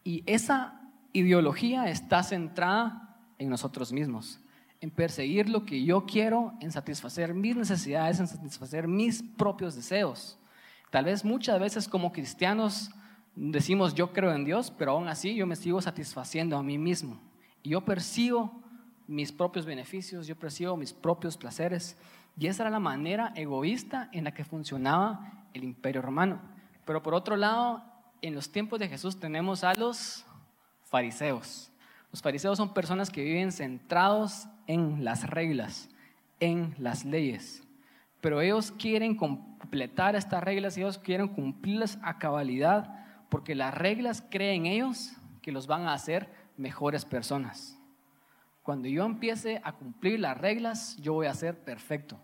Y 0.03 0.23
esa 0.25 0.79
ideología 1.11 1.89
está 1.89 2.23
centrada 2.23 3.17
en 3.39 3.49
nosotros 3.49 3.91
mismos, 3.91 4.39
en 4.81 4.91
perseguir 4.91 5.49
lo 5.49 5.65
que 5.65 5.83
yo 5.83 6.05
quiero, 6.05 6.53
en 6.61 6.71
satisfacer 6.71 7.33
mis 7.33 7.55
necesidades, 7.55 8.19
en 8.19 8.27
satisfacer 8.27 8.87
mis 8.87 9.21
propios 9.21 9.75
deseos. 9.75 10.39
Tal 10.89 11.05
vez 11.05 11.25
muchas 11.25 11.59
veces 11.59 11.87
como 11.87 12.11
cristianos 12.11 12.91
decimos 13.35 13.93
yo 13.93 14.11
creo 14.11 14.33
en 14.33 14.45
Dios, 14.45 14.71
pero 14.71 14.91
aún 14.91 15.07
así 15.07 15.35
yo 15.35 15.45
me 15.45 15.55
sigo 15.55 15.81
satisfaciendo 15.81 16.57
a 16.57 16.63
mí 16.63 16.77
mismo. 16.77 17.19
Yo 17.63 17.81
persigo 17.81 18.51
mis 19.07 19.31
propios 19.31 19.65
beneficios, 19.65 20.27
yo 20.27 20.35
percibo 20.35 20.77
mis 20.77 20.93
propios 20.93 21.35
placeres. 21.35 21.97
Y 22.37 22.47
esa 22.47 22.63
era 22.63 22.69
la 22.69 22.79
manera 22.79 23.33
egoísta 23.35 24.09
en 24.13 24.23
la 24.23 24.33
que 24.33 24.45
funcionaba 24.45 25.47
el 25.53 25.63
imperio 25.63 26.01
romano. 26.01 26.39
Pero 26.85 27.03
por 27.03 27.13
otro 27.13 27.35
lado, 27.35 27.83
en 28.21 28.33
los 28.33 28.51
tiempos 28.51 28.79
de 28.79 28.87
Jesús 28.87 29.19
tenemos 29.19 29.63
a 29.63 29.73
los 29.73 30.25
fariseos. 30.85 31.68
Los 32.11 32.21
fariseos 32.21 32.57
son 32.57 32.73
personas 32.73 33.09
que 33.09 33.23
viven 33.23 33.51
centrados 33.51 34.47
en 34.67 35.03
las 35.03 35.29
reglas, 35.29 35.89
en 36.39 36.75
las 36.77 37.05
leyes. 37.05 37.63
Pero 38.21 38.41
ellos 38.41 38.71
quieren 38.71 39.15
completar 39.15 40.15
estas 40.15 40.43
reglas, 40.43 40.77
ellos 40.77 40.97
quieren 40.97 41.27
cumplirlas 41.27 41.99
a 42.01 42.17
cabalidad, 42.17 43.05
porque 43.29 43.55
las 43.55 43.73
reglas 43.73 44.23
creen 44.29 44.65
ellos 44.65 45.13
que 45.41 45.51
los 45.51 45.67
van 45.67 45.83
a 45.83 45.93
hacer 45.93 46.29
mejores 46.57 47.05
personas. 47.05 47.77
Cuando 48.63 48.87
yo 48.87 49.05
empiece 49.05 49.61
a 49.63 49.71
cumplir 49.71 50.19
las 50.19 50.37
reglas, 50.37 50.97
yo 50.97 51.13
voy 51.13 51.27
a 51.27 51.33
ser 51.33 51.57
perfecto. 51.57 52.19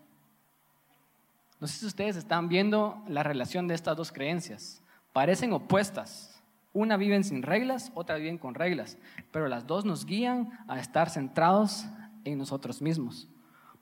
No 1.58 1.66
sé 1.66 1.78
si 1.78 1.86
ustedes 1.86 2.16
están 2.16 2.48
viendo 2.48 3.02
la 3.08 3.22
relación 3.22 3.66
de 3.66 3.74
estas 3.74 3.96
dos 3.96 4.12
creencias. 4.12 4.82
Parecen 5.12 5.52
opuestas. 5.52 6.35
Una 6.76 6.98
viven 6.98 7.24
sin 7.24 7.42
reglas, 7.42 7.90
otra 7.94 8.16
viven 8.16 8.36
con 8.36 8.54
reglas, 8.54 8.98
pero 9.32 9.48
las 9.48 9.66
dos 9.66 9.86
nos 9.86 10.04
guían 10.04 10.50
a 10.68 10.78
estar 10.78 11.08
centrados 11.08 11.86
en 12.24 12.36
nosotros 12.36 12.82
mismos. 12.82 13.30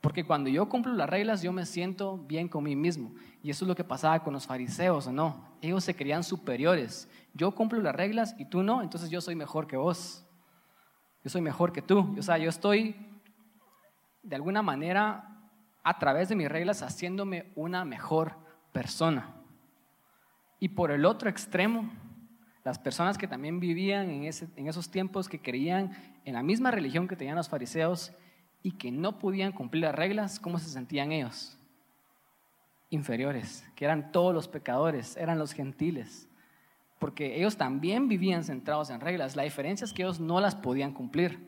Porque 0.01 0.25
cuando 0.25 0.49
yo 0.49 0.69
cumplo 0.69 0.93
las 0.93 1.11
reglas, 1.11 1.43
yo 1.43 1.51
me 1.51 1.67
siento 1.67 2.19
bien 2.19 2.47
con 2.47 2.63
mí 2.63 2.77
mismo. 2.77 3.13
Y 3.43 3.51
eso 3.51 3.65
es 3.65 3.69
lo 3.69 3.75
que 3.75 3.83
pasaba 3.83 4.23
con 4.23 4.33
los 4.33 4.47
fariseos, 4.47 5.09
¿o 5.09 5.13
no? 5.13 5.57
Ellos 5.61 5.83
se 5.83 5.97
creían 5.97 6.23
superiores. 6.23 7.09
Yo 7.33 7.51
cumplo 7.51 7.81
las 7.81 7.97
reglas 7.97 8.37
y 8.39 8.45
tú 8.45 8.63
no, 8.63 8.81
entonces 8.81 9.11
yo 9.11 9.21
soy 9.21 9.35
mejor 9.35 9.67
que 9.67 9.77
vos 9.77 10.25
yo 11.25 11.31
soy 11.31 11.41
mejor 11.41 11.73
que 11.73 11.81
tú. 11.81 12.15
O 12.19 12.23
sea, 12.23 12.37
yo 12.37 12.51
estoy 12.51 12.95
de 14.23 14.37
alguna 14.37 14.61
manera 14.61 15.41
a 15.83 15.99
través 15.99 16.29
de 16.29 16.37
mis 16.37 16.51
reglas 16.51 16.83
haciéndome 16.83 17.51
una 17.57 17.85
mejor 17.87 18.37
persona. 18.73 19.35
Y 20.61 20.69
por 20.69 20.91
el 20.91 21.07
otro 21.07 21.31
extremo, 21.31 21.91
las 22.65 22.79
personas 22.79 23.19
que 23.19 23.29
también 23.29 23.61
vivían 23.61 24.11
en, 24.11 24.25
en 24.25 24.69
esos 24.69 24.91
tiempos, 24.91 25.29
que 25.29 25.41
creían 25.41 25.93
en 26.25 26.35
la 26.35 26.43
misma 26.43 26.71
religión 26.71 27.07
que 27.07 27.17
tenían 27.17 27.37
los 27.37 27.49
fariseos 27.49 28.13
y 28.63 28.73
que 28.73 28.91
no 28.91 29.19
podían 29.19 29.53
cumplir 29.53 29.85
las 29.85 29.95
reglas, 29.95 30.41
¿cómo 30.41 30.59
se 30.59 30.71
sentían 30.71 31.13
ellos? 31.13 31.59
Inferiores, 32.91 33.65
que 33.77 33.85
eran 33.85 34.11
todos 34.13 34.35
los 34.35 34.49
pecadores, 34.49 35.17
eran 35.17 35.39
los 35.39 35.53
gentiles 35.53 36.29
porque 37.05 37.37
ellos 37.37 37.59
también 37.59 38.09
vivían 38.09 38.45
centrados 38.45 38.89
en 38.89 38.99
reglas. 38.99 39.37
La 39.37 39.43
diferencia 39.43 39.85
es 39.85 39.93
que 39.93 40.01
ellos 40.01 40.21
no 40.21 40.41
las 40.41 40.55
podían 40.55 40.95
cumplir. 40.95 41.39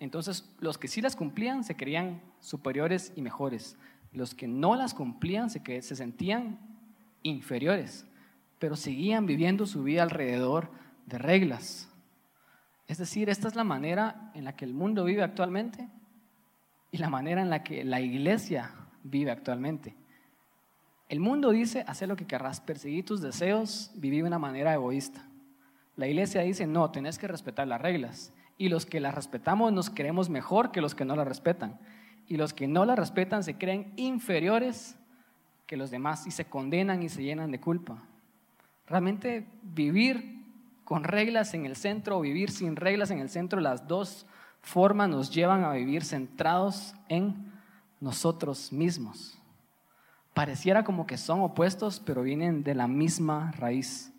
Entonces, 0.00 0.50
los 0.58 0.78
que 0.78 0.88
sí 0.88 1.02
las 1.02 1.16
cumplían 1.16 1.64
se 1.64 1.76
creían 1.76 2.22
superiores 2.40 3.12
y 3.14 3.20
mejores. 3.20 3.76
Los 4.12 4.34
que 4.34 4.48
no 4.48 4.74
las 4.74 4.94
cumplían 4.94 5.50
se, 5.50 5.82
se 5.82 5.96
sentían 5.96 6.58
inferiores, 7.22 8.06
pero 8.62 8.76
seguían 8.76 9.26
viviendo 9.26 9.66
su 9.66 9.82
vida 9.82 10.04
alrededor 10.04 10.70
de 11.06 11.18
reglas. 11.18 11.88
Es 12.86 12.98
decir, 12.98 13.28
esta 13.28 13.48
es 13.48 13.56
la 13.56 13.64
manera 13.64 14.30
en 14.34 14.44
la 14.44 14.54
que 14.54 14.64
el 14.64 14.72
mundo 14.72 15.02
vive 15.02 15.24
actualmente 15.24 15.88
y 16.92 16.98
la 16.98 17.10
manera 17.10 17.42
en 17.42 17.50
la 17.50 17.64
que 17.64 17.82
la 17.82 18.00
iglesia 18.00 18.70
vive 19.02 19.32
actualmente. 19.32 19.96
El 21.08 21.18
mundo 21.18 21.50
dice, 21.50 21.84
hacer 21.88 22.08
lo 22.08 22.14
que 22.14 22.28
querrás, 22.28 22.60
perseguir 22.60 23.04
tus 23.04 23.20
deseos, 23.20 23.90
vivir 23.96 24.22
de 24.22 24.28
una 24.28 24.38
manera 24.38 24.72
egoísta. 24.72 25.26
La 25.96 26.06
iglesia 26.06 26.42
dice, 26.42 26.64
no, 26.68 26.88
tenés 26.92 27.18
que 27.18 27.26
respetar 27.26 27.66
las 27.66 27.80
reglas. 27.80 28.32
Y 28.58 28.68
los 28.68 28.86
que 28.86 29.00
las 29.00 29.16
respetamos 29.16 29.72
nos 29.72 29.90
creemos 29.90 30.30
mejor 30.30 30.70
que 30.70 30.80
los 30.80 30.94
que 30.94 31.04
no 31.04 31.16
las 31.16 31.26
respetan. 31.26 31.80
Y 32.28 32.36
los 32.36 32.52
que 32.54 32.68
no 32.68 32.84
las 32.84 32.96
respetan 32.96 33.42
se 33.42 33.58
creen 33.58 33.92
inferiores 33.96 34.94
que 35.66 35.76
los 35.76 35.90
demás 35.90 36.28
y 36.28 36.30
se 36.30 36.44
condenan 36.44 37.02
y 37.02 37.08
se 37.08 37.24
llenan 37.24 37.50
de 37.50 37.58
culpa. 37.58 38.04
Realmente 38.86 39.46
vivir 39.62 40.42
con 40.84 41.04
reglas 41.04 41.54
en 41.54 41.66
el 41.66 41.76
centro 41.76 42.18
o 42.18 42.20
vivir 42.20 42.50
sin 42.50 42.76
reglas 42.76 43.10
en 43.10 43.18
el 43.18 43.28
centro, 43.28 43.60
las 43.60 43.86
dos 43.88 44.26
formas 44.60 45.08
nos 45.08 45.30
llevan 45.30 45.64
a 45.64 45.72
vivir 45.72 46.04
centrados 46.04 46.94
en 47.08 47.52
nosotros 48.00 48.72
mismos. 48.72 49.38
Pareciera 50.34 50.82
como 50.82 51.06
que 51.06 51.18
son 51.18 51.40
opuestos, 51.42 52.00
pero 52.00 52.22
vienen 52.22 52.64
de 52.64 52.74
la 52.74 52.88
misma 52.88 53.52
raíz. 53.52 54.12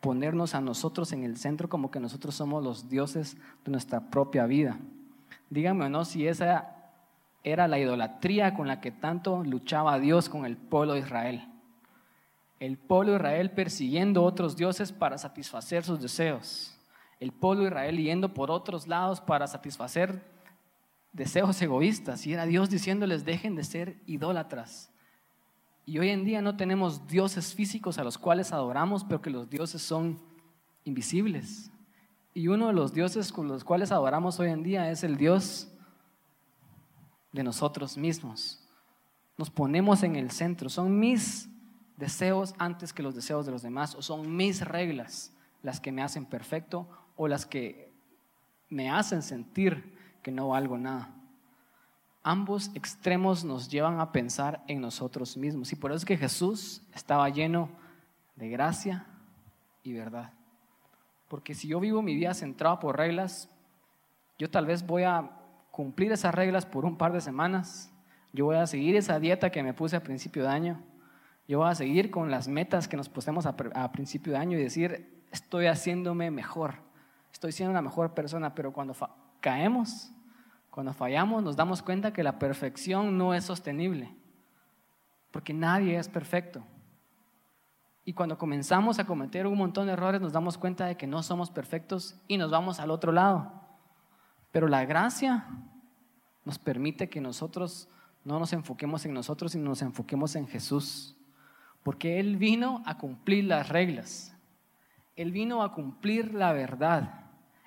Ponernos 0.00 0.54
a 0.54 0.60
nosotros 0.60 1.12
en 1.12 1.22
el 1.22 1.36
centro 1.36 1.68
como 1.68 1.90
que 1.90 2.00
nosotros 2.00 2.34
somos 2.34 2.64
los 2.64 2.88
dioses 2.88 3.36
de 3.64 3.70
nuestra 3.70 4.00
propia 4.10 4.46
vida. 4.46 4.78
Díganme 5.50 5.84
o 5.84 5.88
no 5.88 6.04
si 6.04 6.26
esa 6.26 6.76
era 7.44 7.68
la 7.68 7.78
idolatría 7.78 8.54
con 8.54 8.66
la 8.66 8.80
que 8.80 8.90
tanto 8.90 9.44
luchaba 9.44 9.98
Dios 9.98 10.28
con 10.28 10.44
el 10.44 10.56
pueblo 10.56 10.94
de 10.94 11.00
Israel. 11.00 11.51
El 12.62 12.78
pueblo 12.78 13.10
de 13.10 13.16
Israel 13.16 13.50
persiguiendo 13.50 14.22
otros 14.22 14.54
dioses 14.54 14.92
para 14.92 15.18
satisfacer 15.18 15.82
sus 15.82 16.00
deseos. 16.00 16.78
El 17.18 17.32
pueblo 17.32 17.64
de 17.64 17.70
Israel 17.70 17.96
yendo 17.96 18.34
por 18.34 18.52
otros 18.52 18.86
lados 18.86 19.20
para 19.20 19.48
satisfacer 19.48 20.24
deseos 21.12 21.60
egoístas. 21.60 22.24
Y 22.24 22.34
era 22.34 22.46
Dios 22.46 22.70
diciéndoles, 22.70 23.24
dejen 23.24 23.56
de 23.56 23.64
ser 23.64 24.00
idólatras. 24.06 24.92
Y 25.86 25.98
hoy 25.98 26.10
en 26.10 26.24
día 26.24 26.40
no 26.40 26.56
tenemos 26.56 27.08
dioses 27.08 27.52
físicos 27.52 27.98
a 27.98 28.04
los 28.04 28.16
cuales 28.16 28.52
adoramos, 28.52 29.02
pero 29.02 29.20
que 29.20 29.30
los 29.30 29.50
dioses 29.50 29.82
son 29.82 30.22
invisibles. 30.84 31.72
Y 32.32 32.46
uno 32.46 32.68
de 32.68 32.74
los 32.74 32.92
dioses 32.92 33.32
con 33.32 33.48
los 33.48 33.64
cuales 33.64 33.90
adoramos 33.90 34.38
hoy 34.38 34.50
en 34.50 34.62
día 34.62 34.88
es 34.88 35.02
el 35.02 35.16
Dios 35.16 35.66
de 37.32 37.42
nosotros 37.42 37.96
mismos. 37.96 38.64
Nos 39.36 39.50
ponemos 39.50 40.04
en 40.04 40.14
el 40.14 40.30
centro. 40.30 40.68
Son 40.68 40.96
mis 41.00 41.48
deseos 41.96 42.54
antes 42.58 42.92
que 42.92 43.02
los 43.02 43.14
deseos 43.14 43.46
de 43.46 43.52
los 43.52 43.62
demás, 43.62 43.94
o 43.94 44.02
son 44.02 44.36
mis 44.36 44.60
reglas 44.66 45.32
las 45.62 45.80
que 45.80 45.92
me 45.92 46.02
hacen 46.02 46.24
perfecto, 46.26 46.88
o 47.16 47.28
las 47.28 47.46
que 47.46 47.92
me 48.68 48.90
hacen 48.90 49.22
sentir 49.22 49.96
que 50.22 50.32
no 50.32 50.48
valgo 50.48 50.78
nada. 50.78 51.14
Ambos 52.24 52.70
extremos 52.74 53.44
nos 53.44 53.68
llevan 53.68 54.00
a 54.00 54.12
pensar 54.12 54.62
en 54.68 54.80
nosotros 54.80 55.36
mismos. 55.36 55.72
Y 55.72 55.76
por 55.76 55.90
eso 55.90 55.98
es 55.98 56.04
que 56.04 56.16
Jesús 56.16 56.82
estaba 56.94 57.28
lleno 57.28 57.68
de 58.36 58.48
gracia 58.48 59.06
y 59.82 59.92
verdad. 59.92 60.32
Porque 61.28 61.54
si 61.54 61.66
yo 61.66 61.80
vivo 61.80 62.00
mi 62.02 62.14
vida 62.14 62.34
centrado 62.34 62.78
por 62.78 62.96
reglas, 62.96 63.48
yo 64.38 64.50
tal 64.50 64.66
vez 64.66 64.86
voy 64.86 65.02
a 65.02 65.30
cumplir 65.70 66.12
esas 66.12 66.34
reglas 66.34 66.64
por 66.64 66.84
un 66.84 66.96
par 66.96 67.12
de 67.12 67.20
semanas. 67.20 67.92
Yo 68.32 68.44
voy 68.44 68.56
a 68.56 68.66
seguir 68.66 68.96
esa 68.96 69.18
dieta 69.18 69.50
que 69.50 69.62
me 69.62 69.74
puse 69.74 69.96
a 69.96 70.02
principio 70.02 70.44
de 70.44 70.50
año. 70.50 70.82
Yo 71.48 71.58
voy 71.58 71.68
a 71.68 71.74
seguir 71.74 72.10
con 72.10 72.30
las 72.30 72.48
metas 72.48 72.88
que 72.88 72.96
nos 72.96 73.08
pusimos 73.08 73.46
a, 73.46 73.92
principio 73.92 74.32
de 74.32 74.38
año 74.38 74.58
y 74.58 74.62
decir, 74.62 75.24
estoy 75.30 75.66
haciéndome 75.66 76.30
mejor, 76.30 76.76
estoy 77.32 77.52
siendo 77.52 77.70
una 77.70 77.82
mejor 77.82 78.14
persona, 78.14 78.54
pero 78.54 78.72
cuando 78.72 78.94
caemos, 79.40 80.12
cuando 80.70 80.92
fallamos, 80.94 81.42
nos 81.42 81.56
damos 81.56 81.82
cuenta 81.82 82.12
que 82.12 82.22
la 82.22 82.38
perfección 82.38 83.18
no 83.18 83.34
es 83.34 83.44
sostenible, 83.44 84.14
porque 85.30 85.52
nadie 85.52 85.98
es 85.98 86.08
perfecto. 86.08 86.62
Y 88.04 88.14
cuando 88.14 88.38
comenzamos 88.38 88.98
a 88.98 89.04
cometer 89.04 89.46
un 89.46 89.58
montón 89.58 89.86
de 89.86 89.92
errores, 89.92 90.20
nos 90.20 90.32
damos 90.32 90.58
cuenta 90.58 90.86
de 90.86 90.96
que 90.96 91.06
no 91.06 91.22
somos 91.22 91.50
perfectos 91.50 92.16
y 92.26 92.36
nos 92.36 92.50
vamos 92.50 92.80
al 92.80 92.90
otro 92.90 93.12
lado. 93.12 93.52
Pero 94.50 94.66
la 94.66 94.84
gracia 94.84 95.46
nos 96.44 96.58
permite 96.58 97.08
que 97.08 97.20
nosotros 97.20 97.88
no 98.24 98.38
nos 98.38 98.52
enfoquemos 98.52 99.04
en 99.06 99.14
nosotros, 99.14 99.52
sino 99.52 99.70
nos 99.70 99.82
enfoquemos 99.82 100.34
en 100.34 100.48
Jesús. 100.48 101.16
Porque 101.82 102.20
Él 102.20 102.36
vino 102.36 102.82
a 102.86 102.98
cumplir 102.98 103.44
las 103.44 103.68
reglas. 103.68 104.36
Él 105.16 105.32
vino 105.32 105.62
a 105.62 105.72
cumplir 105.72 106.34
la 106.34 106.52
verdad. 106.52 107.26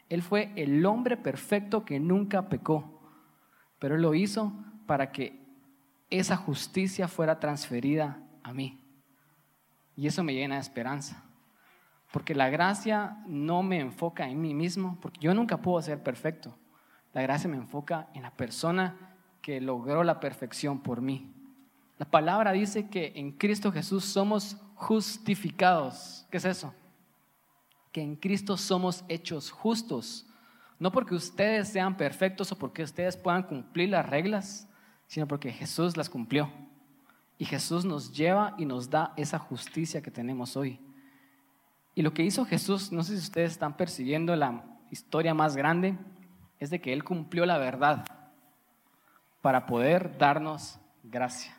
Él 0.09 0.21
fue 0.21 0.51
el 0.55 0.85
hombre 0.85 1.17
perfecto 1.17 1.85
que 1.85 1.99
nunca 1.99 2.49
pecó. 2.49 3.01
Pero 3.79 3.95
Él 3.95 4.01
lo 4.01 4.13
hizo 4.13 4.53
para 4.85 5.11
que 5.11 5.45
esa 6.09 6.37
justicia 6.37 7.07
fuera 7.07 7.39
transferida 7.39 8.19
a 8.43 8.53
mí. 8.53 8.79
Y 9.95 10.07
eso 10.07 10.23
me 10.23 10.33
llena 10.33 10.55
de 10.55 10.61
esperanza. 10.61 11.23
Porque 12.11 12.35
la 12.35 12.49
gracia 12.49 13.17
no 13.27 13.63
me 13.63 13.79
enfoca 13.79 14.27
en 14.29 14.41
mí 14.41 14.53
mismo, 14.53 14.97
porque 15.01 15.19
yo 15.19 15.33
nunca 15.33 15.57
puedo 15.57 15.81
ser 15.81 16.01
perfecto. 16.01 16.57
La 17.13 17.21
gracia 17.21 17.49
me 17.49 17.57
enfoca 17.57 18.07
en 18.13 18.21
la 18.21 18.31
persona 18.31 19.17
que 19.41 19.59
logró 19.61 20.03
la 20.03 20.19
perfección 20.19 20.79
por 20.79 21.01
mí. 21.01 21.34
La 21.97 22.05
palabra 22.05 22.51
dice 22.51 22.89
que 22.89 23.13
en 23.15 23.31
Cristo 23.31 23.71
Jesús 23.71 24.05
somos 24.05 24.57
justificados. 24.75 26.25
¿Qué 26.29 26.37
es 26.37 26.45
eso? 26.45 26.73
Que 27.91 28.01
en 28.01 28.15
Cristo 28.15 28.57
somos 28.57 29.05
hechos 29.07 29.49
justos. 29.49 30.25
No 30.77 30.91
porque 30.91 31.15
ustedes 31.15 31.69
sean 31.69 31.95
perfectos 31.95 32.51
o 32.51 32.57
porque 32.57 32.83
ustedes 32.83 33.15
puedan 33.15 33.43
cumplir 33.43 33.89
las 33.89 34.07
reglas, 34.07 34.67
sino 35.07 35.27
porque 35.27 35.53
Jesús 35.53 35.95
las 35.95 36.09
cumplió. 36.09 36.51
Y 37.37 37.45
Jesús 37.45 37.85
nos 37.85 38.11
lleva 38.11 38.55
y 38.57 38.65
nos 38.65 38.89
da 38.89 39.13
esa 39.15 39.39
justicia 39.39 40.01
que 40.01 40.11
tenemos 40.11 40.57
hoy. 40.57 40.79
Y 41.93 42.01
lo 42.01 42.13
que 42.13 42.23
hizo 42.23 42.45
Jesús, 42.45 42.91
no 42.91 43.03
sé 43.03 43.13
si 43.13 43.23
ustedes 43.23 43.53
están 43.53 43.77
persiguiendo 43.77 44.35
la 44.35 44.63
historia 44.91 45.33
más 45.33 45.55
grande, 45.55 45.97
es 46.59 46.69
de 46.69 46.81
que 46.81 46.91
Él 46.91 47.05
cumplió 47.05 47.45
la 47.45 47.57
verdad 47.57 48.05
para 49.41 49.65
poder 49.65 50.17
darnos 50.17 50.79
gracia. 51.03 51.54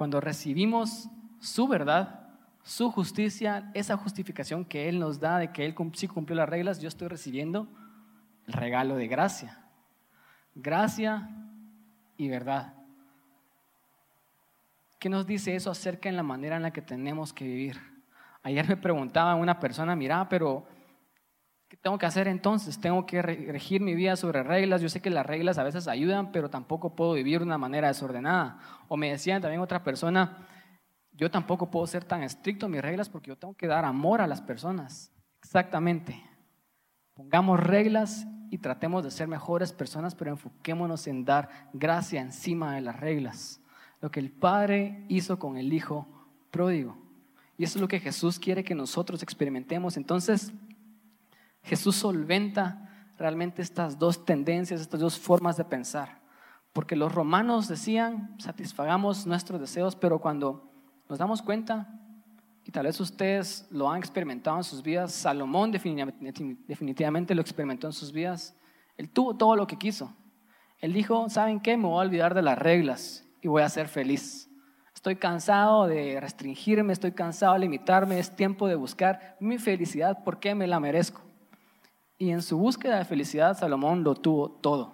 Cuando 0.00 0.18
recibimos 0.18 1.10
su 1.40 1.68
verdad, 1.68 2.26
su 2.62 2.90
justicia, 2.90 3.70
esa 3.74 3.98
justificación 3.98 4.64
que 4.64 4.88
Él 4.88 4.98
nos 4.98 5.20
da 5.20 5.36
de 5.36 5.52
que 5.52 5.66
Él 5.66 5.74
sí 5.92 6.08
cumplió 6.08 6.36
las 6.36 6.48
reglas, 6.48 6.80
yo 6.80 6.88
estoy 6.88 7.08
recibiendo 7.08 7.68
el 8.46 8.54
regalo 8.54 8.96
de 8.96 9.08
gracia. 9.08 9.62
Gracia 10.54 11.28
y 12.16 12.30
verdad. 12.30 12.72
¿Qué 14.98 15.10
nos 15.10 15.26
dice 15.26 15.54
eso 15.54 15.70
acerca 15.70 16.08
de 16.08 16.16
la 16.16 16.22
manera 16.22 16.56
en 16.56 16.62
la 16.62 16.72
que 16.72 16.80
tenemos 16.80 17.34
que 17.34 17.44
vivir? 17.44 17.78
Ayer 18.42 18.66
me 18.66 18.78
preguntaba 18.78 19.34
una 19.34 19.60
persona, 19.60 19.94
mira, 19.96 20.30
pero 20.30 20.66
¿qué 21.70 21.76
tengo 21.76 21.96
que 21.96 22.04
hacer 22.04 22.26
entonces? 22.26 22.80
Tengo 22.80 23.06
que 23.06 23.22
regir 23.22 23.80
mi 23.80 23.94
vida 23.94 24.16
sobre 24.16 24.42
reglas. 24.42 24.82
Yo 24.82 24.88
sé 24.88 25.00
que 25.00 25.08
las 25.08 25.24
reglas 25.24 25.56
a 25.56 25.62
veces 25.62 25.86
ayudan, 25.88 26.32
pero 26.32 26.50
tampoco 26.50 26.96
puedo 26.96 27.12
vivir 27.14 27.38
de 27.38 27.46
una 27.46 27.58
manera 27.58 27.88
desordenada. 27.88 28.58
O 28.88 28.96
me 28.96 29.10
decían 29.10 29.40
también 29.40 29.62
otra 29.62 29.82
persona, 29.82 30.46
yo 31.12 31.30
tampoco 31.30 31.70
puedo 31.70 31.86
ser 31.86 32.04
tan 32.04 32.24
estricto 32.24 32.66
en 32.66 32.72
mis 32.72 32.82
reglas 32.82 33.08
porque 33.08 33.28
yo 33.28 33.36
tengo 33.36 33.54
que 33.54 33.68
dar 33.68 33.84
amor 33.84 34.20
a 34.20 34.26
las 34.26 34.42
personas. 34.42 35.12
Exactamente. 35.42 36.20
Pongamos 37.14 37.60
reglas 37.60 38.26
y 38.50 38.58
tratemos 38.58 39.04
de 39.04 39.12
ser 39.12 39.28
mejores 39.28 39.72
personas, 39.72 40.16
pero 40.16 40.32
enfoquémonos 40.32 41.06
en 41.06 41.24
dar 41.24 41.48
gracia 41.72 42.20
encima 42.20 42.74
de 42.74 42.80
las 42.80 42.98
reglas 42.98 43.60
lo 44.00 44.10
que 44.10 44.20
el 44.20 44.30
Padre 44.30 45.04
hizo 45.08 45.38
con 45.38 45.56
el 45.56 45.72
Hijo 45.72 46.08
pródigo. 46.50 46.96
Y 47.56 47.64
eso 47.64 47.78
es 47.78 47.82
lo 47.82 47.88
que 47.88 48.00
Jesús 48.00 48.38
quiere 48.38 48.64
que 48.64 48.74
nosotros 48.74 49.22
experimentemos. 49.22 49.96
Entonces, 49.96 50.52
Jesús 51.62 51.96
solventa 51.96 53.12
realmente 53.18 53.62
estas 53.62 53.98
dos 53.98 54.24
tendencias, 54.24 54.80
estas 54.80 55.00
dos 55.00 55.18
formas 55.18 55.56
de 55.56 55.64
pensar. 55.64 56.20
Porque 56.72 56.96
los 56.96 57.12
romanos 57.12 57.68
decían, 57.68 58.34
satisfagamos 58.38 59.26
nuestros 59.26 59.60
deseos, 59.60 59.96
pero 59.96 60.20
cuando 60.20 60.72
nos 61.08 61.18
damos 61.18 61.42
cuenta, 61.42 61.88
y 62.64 62.70
tal 62.70 62.86
vez 62.86 63.00
ustedes 63.00 63.66
lo 63.70 63.90
han 63.90 63.98
experimentado 63.98 64.56
en 64.56 64.64
sus 64.64 64.82
vidas, 64.82 65.12
Salomón 65.12 65.72
definitivamente 65.72 67.34
lo 67.34 67.40
experimentó 67.40 67.88
en 67.88 67.92
sus 67.92 68.12
vidas, 68.12 68.56
él 68.96 69.10
tuvo 69.10 69.36
todo 69.36 69.56
lo 69.56 69.66
que 69.66 69.76
quiso. 69.76 70.14
Él 70.78 70.92
dijo, 70.92 71.28
¿saben 71.28 71.60
qué? 71.60 71.76
Me 71.76 71.84
voy 71.84 71.98
a 71.98 72.06
olvidar 72.06 72.34
de 72.34 72.42
las 72.42 72.58
reglas 72.58 73.26
y 73.42 73.48
voy 73.48 73.62
a 73.62 73.68
ser 73.68 73.88
feliz. 73.88 74.48
Estoy 74.94 75.16
cansado 75.16 75.86
de 75.86 76.20
restringirme, 76.20 76.92
estoy 76.92 77.12
cansado 77.12 77.54
de 77.54 77.60
limitarme, 77.60 78.18
es 78.18 78.34
tiempo 78.36 78.68
de 78.68 78.74
buscar 78.74 79.36
mi 79.40 79.58
felicidad 79.58 80.22
porque 80.24 80.54
me 80.54 80.66
la 80.66 80.80
merezco. 80.80 81.29
Y 82.20 82.32
en 82.32 82.42
su 82.42 82.58
búsqueda 82.58 82.98
de 82.98 83.06
felicidad, 83.06 83.56
Salomón 83.56 84.04
lo 84.04 84.14
tuvo 84.14 84.50
todo. 84.50 84.92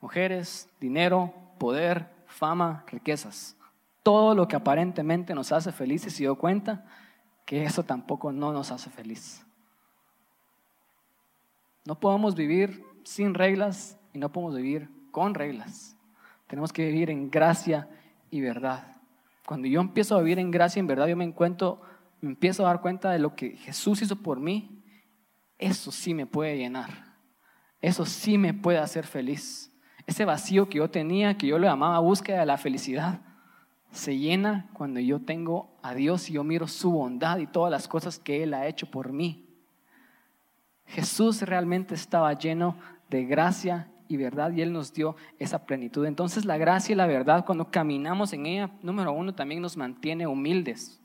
Mujeres, 0.00 0.70
dinero, 0.80 1.34
poder, 1.58 2.08
fama, 2.26 2.82
riquezas. 2.86 3.58
Todo 4.02 4.34
lo 4.34 4.48
que 4.48 4.56
aparentemente 4.56 5.34
nos 5.34 5.52
hace 5.52 5.70
felices 5.70 6.14
se 6.14 6.22
dio 6.22 6.36
cuenta 6.36 6.86
que 7.44 7.64
eso 7.64 7.82
tampoco 7.82 8.32
no 8.32 8.54
nos 8.54 8.72
hace 8.72 8.88
feliz. 8.88 9.44
No 11.84 12.00
podemos 12.00 12.34
vivir 12.34 12.82
sin 13.04 13.34
reglas 13.34 13.98
y 14.14 14.18
no 14.18 14.32
podemos 14.32 14.56
vivir 14.56 14.88
con 15.10 15.34
reglas. 15.34 15.94
Tenemos 16.46 16.72
que 16.72 16.86
vivir 16.86 17.10
en 17.10 17.30
gracia 17.30 17.86
y 18.30 18.40
verdad. 18.40 18.96
Cuando 19.44 19.68
yo 19.68 19.78
empiezo 19.78 20.16
a 20.16 20.20
vivir 20.20 20.38
en 20.38 20.50
gracia 20.50 20.80
y 20.80 20.80
en 20.80 20.86
verdad, 20.86 21.06
yo 21.06 21.18
me 21.18 21.24
encuentro, 21.24 21.82
me 22.22 22.30
empiezo 22.30 22.64
a 22.64 22.68
dar 22.68 22.80
cuenta 22.80 23.10
de 23.10 23.18
lo 23.18 23.36
que 23.36 23.58
Jesús 23.58 24.00
hizo 24.00 24.16
por 24.16 24.40
mí. 24.40 24.80
Eso 25.58 25.90
sí 25.90 26.14
me 26.14 26.26
puede 26.26 26.56
llenar. 26.56 27.14
Eso 27.80 28.06
sí 28.06 28.38
me 28.38 28.54
puede 28.54 28.78
hacer 28.78 29.06
feliz. 29.06 29.70
Ese 30.06 30.24
vacío 30.24 30.68
que 30.68 30.78
yo 30.78 30.90
tenía, 30.90 31.36
que 31.36 31.46
yo 31.46 31.58
le 31.58 31.66
llamaba 31.66 31.98
búsqueda 31.98 32.40
de 32.40 32.46
la 32.46 32.58
felicidad, 32.58 33.20
se 33.90 34.18
llena 34.18 34.68
cuando 34.72 35.00
yo 35.00 35.20
tengo 35.20 35.78
a 35.82 35.94
Dios 35.94 36.28
y 36.28 36.34
yo 36.34 36.44
miro 36.44 36.66
su 36.66 36.90
bondad 36.90 37.38
y 37.38 37.46
todas 37.46 37.70
las 37.70 37.86
cosas 37.86 38.18
que 38.18 38.42
Él 38.42 38.54
ha 38.54 38.66
hecho 38.66 38.90
por 38.90 39.12
mí. 39.12 39.48
Jesús 40.86 41.42
realmente 41.42 41.94
estaba 41.94 42.32
lleno 42.32 42.76
de 43.08 43.24
gracia 43.24 43.90
y 44.08 44.16
verdad 44.16 44.52
y 44.52 44.62
Él 44.62 44.72
nos 44.72 44.92
dio 44.92 45.16
esa 45.38 45.64
plenitud. 45.64 46.04
Entonces 46.06 46.44
la 46.44 46.58
gracia 46.58 46.92
y 46.92 46.96
la 46.96 47.06
verdad, 47.06 47.44
cuando 47.44 47.70
caminamos 47.70 48.32
en 48.32 48.46
ella, 48.46 48.70
número 48.82 49.12
uno, 49.12 49.34
también 49.34 49.62
nos 49.62 49.76
mantiene 49.76 50.26
humildes. 50.26 51.00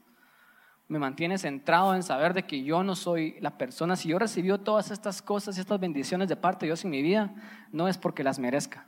Me 0.89 0.99
mantiene 0.99 1.37
centrado 1.37 1.95
en 1.95 2.03
saber 2.03 2.33
de 2.33 2.43
que 2.43 2.63
yo 2.63 2.83
no 2.83 2.95
soy 2.95 3.37
la 3.39 3.57
persona. 3.57 3.95
Si 3.95 4.09
yo 4.09 4.19
recibí 4.19 4.49
todas 4.57 4.91
estas 4.91 5.21
cosas 5.21 5.55
y 5.55 5.61
estas 5.61 5.79
bendiciones 5.79 6.27
de 6.27 6.35
parte 6.35 6.65
de 6.65 6.71
Dios 6.71 6.83
en 6.83 6.91
mi 6.91 7.01
vida, 7.01 7.33
no 7.71 7.87
es 7.87 7.97
porque 7.97 8.23
las 8.23 8.39
merezca. 8.39 8.87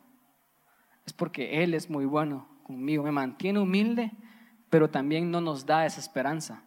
Es 1.05 1.13
porque 1.13 1.63
Él 1.63 1.73
es 1.75 1.89
muy 1.89 2.05
bueno 2.05 2.47
conmigo. 2.63 3.03
Me 3.03 3.11
mantiene 3.11 3.59
humilde, 3.59 4.11
pero 4.69 4.89
también 4.89 5.29
no 5.29 5.41
nos 5.41 5.65
da 5.65 5.85
esa 5.85 5.99
esperanza 5.99 6.63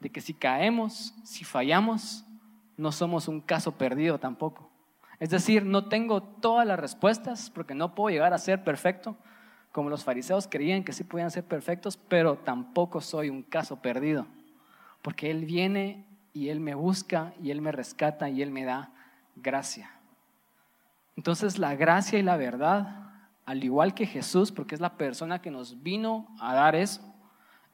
de 0.00 0.10
que 0.10 0.20
si 0.20 0.34
caemos, 0.34 1.14
si 1.24 1.44
fallamos, 1.44 2.26
no 2.76 2.92
somos 2.92 3.26
un 3.26 3.40
caso 3.40 3.72
perdido 3.72 4.18
tampoco. 4.18 4.70
Es 5.18 5.30
decir, 5.30 5.64
no 5.64 5.88
tengo 5.88 6.22
todas 6.22 6.66
las 6.66 6.78
respuestas 6.78 7.48
porque 7.48 7.74
no 7.74 7.94
puedo 7.94 8.12
llegar 8.12 8.34
a 8.34 8.38
ser 8.38 8.64
perfecto, 8.64 9.16
como 9.72 9.88
los 9.88 10.04
fariseos 10.04 10.46
creían 10.46 10.84
que 10.84 10.92
sí 10.92 11.04
podían 11.04 11.30
ser 11.30 11.44
perfectos, 11.44 11.96
pero 11.96 12.36
tampoco 12.36 13.00
soy 13.00 13.30
un 13.30 13.42
caso 13.42 13.80
perdido, 13.80 14.26
porque 15.04 15.30
Él 15.30 15.44
viene 15.44 16.08
y 16.32 16.48
Él 16.48 16.60
me 16.60 16.74
busca 16.74 17.34
y 17.42 17.50
Él 17.50 17.60
me 17.60 17.72
rescata 17.72 18.30
y 18.30 18.40
Él 18.40 18.50
me 18.50 18.64
da 18.64 18.90
gracia. 19.36 19.90
Entonces 21.14 21.58
la 21.58 21.76
gracia 21.76 22.18
y 22.18 22.22
la 22.22 22.38
verdad, 22.38 23.12
al 23.44 23.62
igual 23.62 23.92
que 23.92 24.06
Jesús, 24.06 24.50
porque 24.50 24.74
es 24.74 24.80
la 24.80 24.96
persona 24.96 25.42
que 25.42 25.50
nos 25.50 25.82
vino 25.82 26.34
a 26.40 26.54
dar 26.54 26.74
eso, 26.74 27.02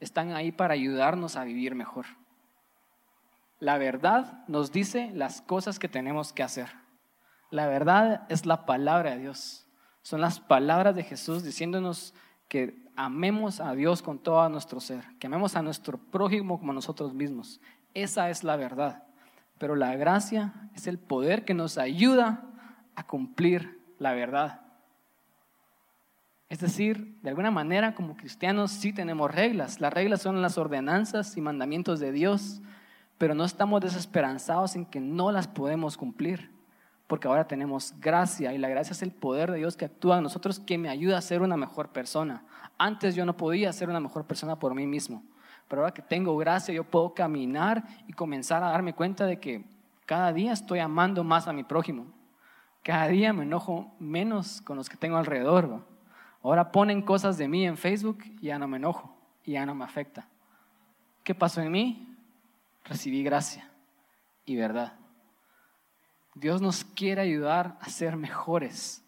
están 0.00 0.32
ahí 0.32 0.50
para 0.50 0.74
ayudarnos 0.74 1.36
a 1.36 1.44
vivir 1.44 1.76
mejor. 1.76 2.06
La 3.60 3.78
verdad 3.78 4.42
nos 4.48 4.72
dice 4.72 5.12
las 5.14 5.40
cosas 5.40 5.78
que 5.78 5.88
tenemos 5.88 6.32
que 6.32 6.42
hacer. 6.42 6.68
La 7.50 7.68
verdad 7.68 8.26
es 8.28 8.44
la 8.44 8.66
palabra 8.66 9.12
de 9.12 9.18
Dios. 9.18 9.68
Son 10.02 10.20
las 10.20 10.40
palabras 10.40 10.96
de 10.96 11.04
Jesús 11.04 11.44
diciéndonos 11.44 12.12
que 12.50 12.76
amemos 12.96 13.60
a 13.60 13.74
Dios 13.74 14.02
con 14.02 14.18
todo 14.18 14.46
nuestro 14.48 14.80
ser, 14.80 15.04
que 15.20 15.28
amemos 15.28 15.54
a 15.54 15.62
nuestro 15.62 15.98
prójimo 15.98 16.58
como 16.58 16.72
nosotros 16.72 17.14
mismos. 17.14 17.60
Esa 17.94 18.28
es 18.28 18.42
la 18.44 18.56
verdad. 18.56 19.04
Pero 19.56 19.76
la 19.76 19.94
gracia 19.94 20.52
es 20.74 20.88
el 20.88 20.98
poder 20.98 21.44
que 21.44 21.54
nos 21.54 21.78
ayuda 21.78 22.44
a 22.96 23.06
cumplir 23.06 23.78
la 23.98 24.14
verdad. 24.14 24.62
Es 26.48 26.58
decir, 26.58 27.20
de 27.22 27.28
alguna 27.28 27.52
manera 27.52 27.94
como 27.94 28.16
cristianos 28.16 28.72
sí 28.72 28.92
tenemos 28.92 29.32
reglas. 29.32 29.80
Las 29.80 29.92
reglas 29.92 30.20
son 30.20 30.42
las 30.42 30.58
ordenanzas 30.58 31.36
y 31.36 31.40
mandamientos 31.40 32.00
de 32.00 32.10
Dios, 32.10 32.62
pero 33.16 33.36
no 33.36 33.44
estamos 33.44 33.80
desesperanzados 33.80 34.74
en 34.74 34.86
que 34.86 34.98
no 34.98 35.30
las 35.30 35.46
podemos 35.46 35.96
cumplir, 35.96 36.50
porque 37.10 37.26
ahora 37.26 37.48
tenemos 37.48 37.92
gracia 37.98 38.54
y 38.54 38.58
la 38.58 38.68
gracia 38.68 38.92
es 38.92 39.02
el 39.02 39.10
poder 39.10 39.50
de 39.50 39.58
Dios 39.58 39.76
que 39.76 39.84
actúa 39.84 40.18
en 40.18 40.22
nosotros 40.22 40.60
que 40.60 40.78
me 40.78 40.88
ayuda 40.88 41.18
a 41.18 41.20
ser 41.20 41.42
una 41.42 41.56
mejor 41.56 41.88
persona. 41.88 42.44
Antes 42.78 43.16
yo 43.16 43.26
no 43.26 43.36
podía 43.36 43.72
ser 43.72 43.88
una 43.88 43.98
mejor 43.98 44.26
persona 44.26 44.60
por 44.60 44.76
mí 44.76 44.86
mismo, 44.86 45.24
pero 45.66 45.82
ahora 45.82 45.92
que 45.92 46.02
tengo 46.02 46.36
gracia 46.36 46.72
yo 46.72 46.84
puedo 46.84 47.12
caminar 47.12 47.82
y 48.06 48.12
comenzar 48.12 48.62
a 48.62 48.70
darme 48.70 48.94
cuenta 48.94 49.26
de 49.26 49.40
que 49.40 49.64
cada 50.06 50.32
día 50.32 50.52
estoy 50.52 50.78
amando 50.78 51.24
más 51.24 51.48
a 51.48 51.52
mi 51.52 51.64
prójimo. 51.64 52.06
Cada 52.84 53.08
día 53.08 53.32
me 53.32 53.42
enojo 53.42 53.92
menos 53.98 54.60
con 54.60 54.76
los 54.76 54.88
que 54.88 54.96
tengo 54.96 55.16
alrededor. 55.16 55.84
Ahora 56.44 56.70
ponen 56.70 57.02
cosas 57.02 57.36
de 57.38 57.48
mí 57.48 57.66
en 57.66 57.76
Facebook 57.76 58.18
y 58.40 58.46
ya 58.46 58.58
no 58.60 58.68
me 58.68 58.76
enojo 58.76 59.12
y 59.44 59.54
ya 59.54 59.66
no 59.66 59.74
me 59.74 59.84
afecta. 59.84 60.28
¿Qué 61.24 61.34
pasó 61.34 61.60
en 61.60 61.72
mí? 61.72 62.16
Recibí 62.84 63.24
gracia 63.24 63.68
y 64.44 64.54
verdad. 64.54 64.99
Dios 66.40 66.62
nos 66.62 66.84
quiere 66.84 67.20
ayudar 67.20 67.76
a 67.82 67.90
ser 67.90 68.16
mejores. 68.16 69.04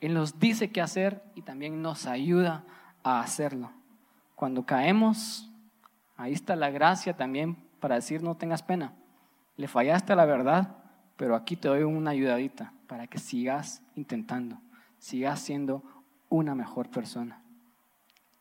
Él 0.00 0.12
nos 0.12 0.38
dice 0.38 0.70
qué 0.70 0.82
hacer 0.82 1.22
y 1.34 1.40
también 1.40 1.80
nos 1.80 2.06
ayuda 2.06 2.62
a 3.02 3.20
hacerlo. 3.20 3.72
Cuando 4.34 4.66
caemos, 4.66 5.50
ahí 6.18 6.34
está 6.34 6.56
la 6.56 6.68
gracia 6.68 7.16
también 7.16 7.56
para 7.80 7.94
decir 7.94 8.22
no 8.22 8.36
tengas 8.36 8.62
pena. 8.62 8.92
Le 9.56 9.66
fallaste 9.66 10.12
a 10.12 10.16
la 10.16 10.26
verdad, 10.26 10.76
pero 11.16 11.36
aquí 11.36 11.56
te 11.56 11.68
doy 11.68 11.84
una 11.84 12.10
ayudadita 12.10 12.74
para 12.86 13.06
que 13.06 13.18
sigas 13.18 13.82
intentando, 13.94 14.58
sigas 14.98 15.40
siendo 15.40 15.82
una 16.28 16.54
mejor 16.54 16.90
persona. 16.90 17.40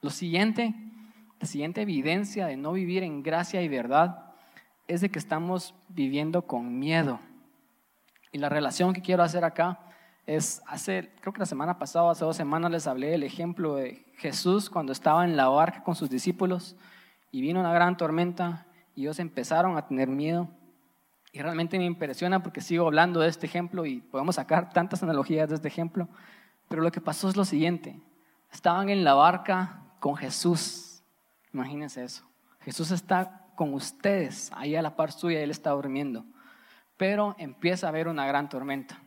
Lo 0.02 0.10
siguiente, 0.10 0.76
la 1.40 1.48
siguiente 1.48 1.82
evidencia 1.82 2.48
de 2.48 2.58
no 2.58 2.74
vivir 2.74 3.04
en 3.04 3.24
gracia 3.24 3.62
y 3.62 3.70
verdad 3.70 4.34
es 4.90 5.00
de 5.00 5.10
que 5.10 5.20
estamos 5.20 5.74
viviendo 5.88 6.42
con 6.42 6.78
miedo. 6.78 7.22
Y 8.34 8.40
la 8.40 8.50
relación 8.50 8.94
que 8.94 9.02
quiero 9.02 9.22
hacer 9.22 9.46
acá 9.46 9.80
es, 10.26 10.64
hace, 10.66 11.12
creo 11.22 11.32
que 11.32 11.40
la 11.40 11.46
semana 11.46 11.78
pasada, 11.78 12.12
hace 12.12 12.26
dos 12.26 12.36
semanas 12.36 12.72
les 12.72 12.88
hablé 12.88 13.12
del 13.12 13.22
ejemplo 13.22 13.76
de 13.76 14.04
Jesús 14.18 14.72
cuando 14.72 14.92
estaba 14.92 15.24
en 15.24 15.38
la 15.38 15.50
barca 15.50 15.84
con 15.84 15.96
sus 15.96 16.10
discípulos 16.10 16.76
y 17.32 17.42
vino 17.42 17.60
una 17.60 17.72
gran 17.72 17.96
tormenta 17.96 18.66
y 18.96 19.02
ellos 19.02 19.20
empezaron 19.20 19.78
a 19.78 19.86
tener 19.88 20.08
miedo. 20.08 20.50
Y 21.32 21.42
realmente 21.42 21.78
me 21.78 21.86
impresiona 21.86 22.42
porque 22.42 22.60
sigo 22.60 22.88
hablando 22.88 23.20
de 23.20 23.30
este 23.30 23.46
ejemplo 23.46 23.86
y 23.86 24.02
podemos 24.02 24.36
sacar 24.36 24.74
tantas 24.74 25.04
analogías 25.04 25.50
de 25.50 25.56
este 25.56 25.68
ejemplo. 25.68 26.08
Pero 26.70 26.82
lo 26.82 26.92
que 26.92 27.02
pasó 27.02 27.30
es 27.30 27.36
lo 27.36 27.46
siguiente. 27.46 28.00
Estaban 28.52 28.90
en 28.90 29.04
la 29.04 29.14
barca 29.14 29.84
con 30.00 30.16
Jesús. 30.16 31.04
Imagínense 31.54 32.04
eso. 32.04 32.24
Jesús 32.62 32.90
está 32.90 33.46
con 33.56 33.76
ustedes, 33.76 34.52
ahí 34.56 34.76
a 34.76 34.82
la 34.82 34.96
par 34.96 35.12
suya, 35.12 35.42
él 35.42 35.52
está 35.52 35.70
durmiendo. 35.72 36.26
Pero 36.98 37.36
empieza 37.38 37.88
a 37.88 37.90
haber 37.90 38.08
una 38.08 38.26
gran 38.26 38.50
tormenta. 38.50 39.02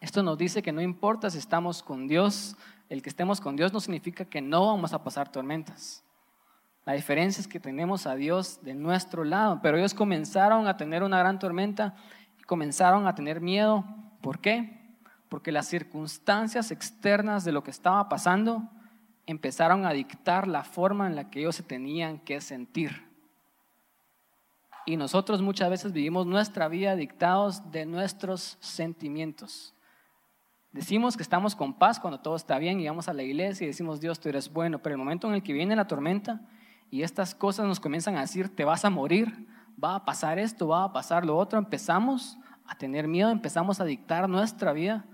Esto 0.00 0.22
nos 0.22 0.38
dice 0.38 0.62
que 0.62 0.72
no 0.72 0.80
importa 0.80 1.30
si 1.30 1.38
estamos 1.38 1.82
con 1.82 2.06
Dios, 2.06 2.56
el 2.88 3.02
que 3.02 3.08
estemos 3.08 3.40
con 3.40 3.56
Dios 3.56 3.72
no 3.72 3.80
significa 3.80 4.24
que 4.24 4.40
no 4.40 4.66
vamos 4.66 4.92
a 4.92 5.02
pasar 5.02 5.30
tormentas. 5.30 6.04
La 6.84 6.94
diferencia 6.94 7.40
es 7.40 7.48
que 7.48 7.60
tenemos 7.60 8.06
a 8.06 8.14
Dios 8.14 8.60
de 8.62 8.74
nuestro 8.74 9.24
lado, 9.24 9.60
pero 9.62 9.76
ellos 9.76 9.92
comenzaron 9.92 10.66
a 10.66 10.76
tener 10.76 11.02
una 11.02 11.18
gran 11.18 11.38
tormenta 11.38 11.94
y 12.38 12.42
comenzaron 12.44 13.06
a 13.06 13.14
tener 13.14 13.40
miedo. 13.40 13.84
¿Por 14.22 14.38
qué? 14.38 14.96
Porque 15.28 15.52
las 15.52 15.66
circunstancias 15.66 16.70
externas 16.70 17.44
de 17.44 17.52
lo 17.52 17.62
que 17.62 17.70
estaba 17.70 18.08
pasando 18.08 18.70
empezaron 19.26 19.84
a 19.84 19.92
dictar 19.92 20.48
la 20.48 20.64
forma 20.64 21.06
en 21.06 21.16
la 21.16 21.28
que 21.28 21.40
ellos 21.40 21.56
se 21.56 21.62
tenían 21.62 22.20
que 22.20 22.40
sentir. 22.40 23.07
Y 24.88 24.96
nosotros 24.96 25.42
muchas 25.42 25.68
veces 25.68 25.92
vivimos 25.92 26.24
nuestra 26.24 26.66
vida 26.66 26.96
dictados 26.96 27.70
de 27.70 27.84
nuestros 27.84 28.56
sentimientos. 28.60 29.74
Decimos 30.72 31.14
que 31.14 31.22
estamos 31.22 31.54
con 31.54 31.74
paz 31.74 32.00
cuando 32.00 32.20
todo 32.20 32.36
está 32.36 32.58
bien 32.58 32.80
y 32.80 32.88
vamos 32.88 33.06
a 33.06 33.12
la 33.12 33.22
iglesia 33.22 33.66
y 33.66 33.68
decimos, 33.68 34.00
Dios, 34.00 34.18
tú 34.18 34.30
eres 34.30 34.50
bueno, 34.50 34.78
pero 34.78 34.94
el 34.94 34.98
momento 34.98 35.28
en 35.28 35.34
el 35.34 35.42
que 35.42 35.52
viene 35.52 35.76
la 35.76 35.86
tormenta 35.86 36.40
y 36.90 37.02
estas 37.02 37.34
cosas 37.34 37.66
nos 37.66 37.80
comienzan 37.80 38.16
a 38.16 38.22
decir, 38.22 38.48
te 38.56 38.64
vas 38.64 38.86
a 38.86 38.88
morir, 38.88 39.46
va 39.82 39.94
a 39.94 40.04
pasar 40.06 40.38
esto, 40.38 40.68
va 40.68 40.84
a 40.84 40.92
pasar 40.94 41.26
lo 41.26 41.36
otro, 41.36 41.58
empezamos 41.58 42.38
a 42.64 42.74
tener 42.74 43.08
miedo, 43.08 43.28
empezamos 43.28 43.82
a 43.82 43.84
dictar 43.84 44.26
nuestra 44.26 44.72
vida 44.72 45.04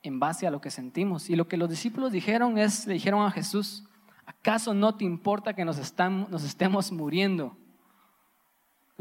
en 0.00 0.18
base 0.18 0.46
a 0.46 0.50
lo 0.50 0.62
que 0.62 0.70
sentimos. 0.70 1.28
Y 1.28 1.36
lo 1.36 1.46
que 1.46 1.58
los 1.58 1.68
discípulos 1.68 2.10
dijeron 2.10 2.56
es, 2.56 2.86
le 2.86 2.94
dijeron 2.94 3.20
a 3.20 3.30
Jesús, 3.30 3.84
¿acaso 4.24 4.72
no 4.72 4.94
te 4.94 5.04
importa 5.04 5.52
que 5.52 5.66
nos, 5.66 5.76
nos 6.30 6.42
estemos 6.42 6.90
muriendo? 6.90 7.58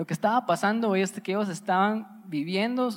Lo 0.01 0.07
que 0.07 0.15
estaba 0.15 0.47
pasando 0.47 0.95
es 0.95 1.11
que 1.21 1.33
ellos 1.33 1.47
estaban 1.47 2.23
viviendo 2.25 2.89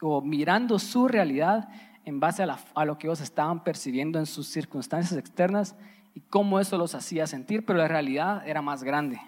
o 0.00 0.20
mirando 0.22 0.80
su 0.80 1.06
realidad 1.06 1.68
en 2.04 2.18
base 2.18 2.42
a, 2.42 2.84
lo 2.84 2.98
que 2.98 3.06
ellos 3.06 3.20
estaban 3.20 3.62
percibiendo 3.62 4.18
en 4.18 4.26
sus 4.26 4.48
circunstancias 4.48 5.16
externas 5.16 5.76
y 6.14 6.20
cómo 6.20 6.58
eso 6.58 6.76
los 6.78 6.96
hacía 6.96 7.28
sentir, 7.28 7.64
pero 7.64 7.78
la 7.78 7.86
realidad 7.86 8.42
era 8.44 8.60
más 8.60 8.82
grande. 8.82 9.20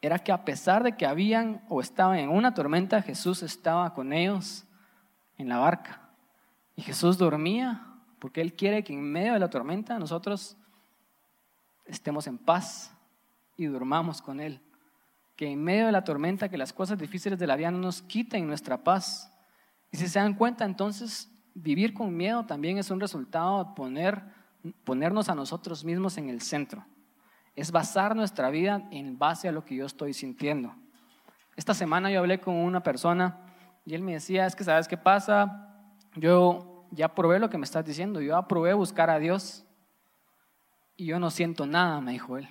Era 0.00 0.20
que 0.20 0.30
a 0.30 0.44
pesar 0.44 0.84
de 0.84 0.96
que 0.96 1.04
habían 1.04 1.64
o 1.68 1.80
estaban 1.80 2.20
en 2.20 2.28
una 2.28 2.54
tormenta, 2.54 3.02
Jesús 3.02 3.42
estaba 3.42 3.92
con 3.92 4.12
ellos 4.12 4.64
en 5.36 5.48
la 5.48 5.58
barca. 5.58 6.10
Y 6.76 6.82
Jesús 6.82 7.18
dormía 7.18 7.88
porque 8.20 8.40
Él 8.40 8.54
quiere 8.54 8.84
que 8.84 8.92
en 8.92 9.02
medio 9.02 9.32
de 9.32 9.40
la 9.40 9.50
tormenta 9.50 9.98
nosotros 9.98 10.56
estemos 11.86 12.28
en 12.28 12.38
paz 12.38 12.94
y 13.56 13.64
durmamos 13.64 14.22
con 14.22 14.38
Él 14.38 14.62
que 15.40 15.50
en 15.50 15.64
medio 15.64 15.86
de 15.86 15.92
la 15.92 16.04
tormenta, 16.04 16.50
que 16.50 16.58
las 16.58 16.70
cosas 16.70 16.98
difíciles 16.98 17.38
de 17.38 17.46
la 17.46 17.56
vida 17.56 17.70
no 17.70 17.78
nos 17.78 18.02
quiten 18.02 18.46
nuestra 18.46 18.84
paz. 18.84 19.32
Y 19.90 19.96
si 19.96 20.06
se 20.06 20.18
dan 20.18 20.34
cuenta, 20.34 20.66
entonces 20.66 21.32
vivir 21.54 21.94
con 21.94 22.14
miedo 22.14 22.44
también 22.44 22.76
es 22.76 22.90
un 22.90 23.00
resultado 23.00 23.64
de 23.64 23.70
poner, 23.74 24.22
ponernos 24.84 25.30
a 25.30 25.34
nosotros 25.34 25.82
mismos 25.82 26.18
en 26.18 26.28
el 26.28 26.42
centro. 26.42 26.84
Es 27.56 27.72
basar 27.72 28.14
nuestra 28.14 28.50
vida 28.50 28.86
en 28.90 29.18
base 29.18 29.48
a 29.48 29.52
lo 29.52 29.64
que 29.64 29.76
yo 29.76 29.86
estoy 29.86 30.12
sintiendo. 30.12 30.74
Esta 31.56 31.72
semana 31.72 32.10
yo 32.10 32.18
hablé 32.18 32.38
con 32.38 32.56
una 32.56 32.82
persona 32.82 33.38
y 33.86 33.94
él 33.94 34.02
me 34.02 34.12
decía, 34.12 34.44
es 34.44 34.54
que 34.54 34.64
sabes 34.64 34.88
qué 34.88 34.98
pasa, 34.98 35.96
yo 36.16 36.86
ya 36.90 37.14
probé 37.14 37.38
lo 37.38 37.48
que 37.48 37.56
me 37.56 37.64
estás 37.64 37.86
diciendo, 37.86 38.20
yo 38.20 38.36
aprobé 38.36 38.74
buscar 38.74 39.08
a 39.08 39.18
Dios 39.18 39.64
y 40.98 41.06
yo 41.06 41.18
no 41.18 41.30
siento 41.30 41.64
nada, 41.64 41.98
me 42.02 42.12
dijo 42.12 42.36
él. 42.36 42.46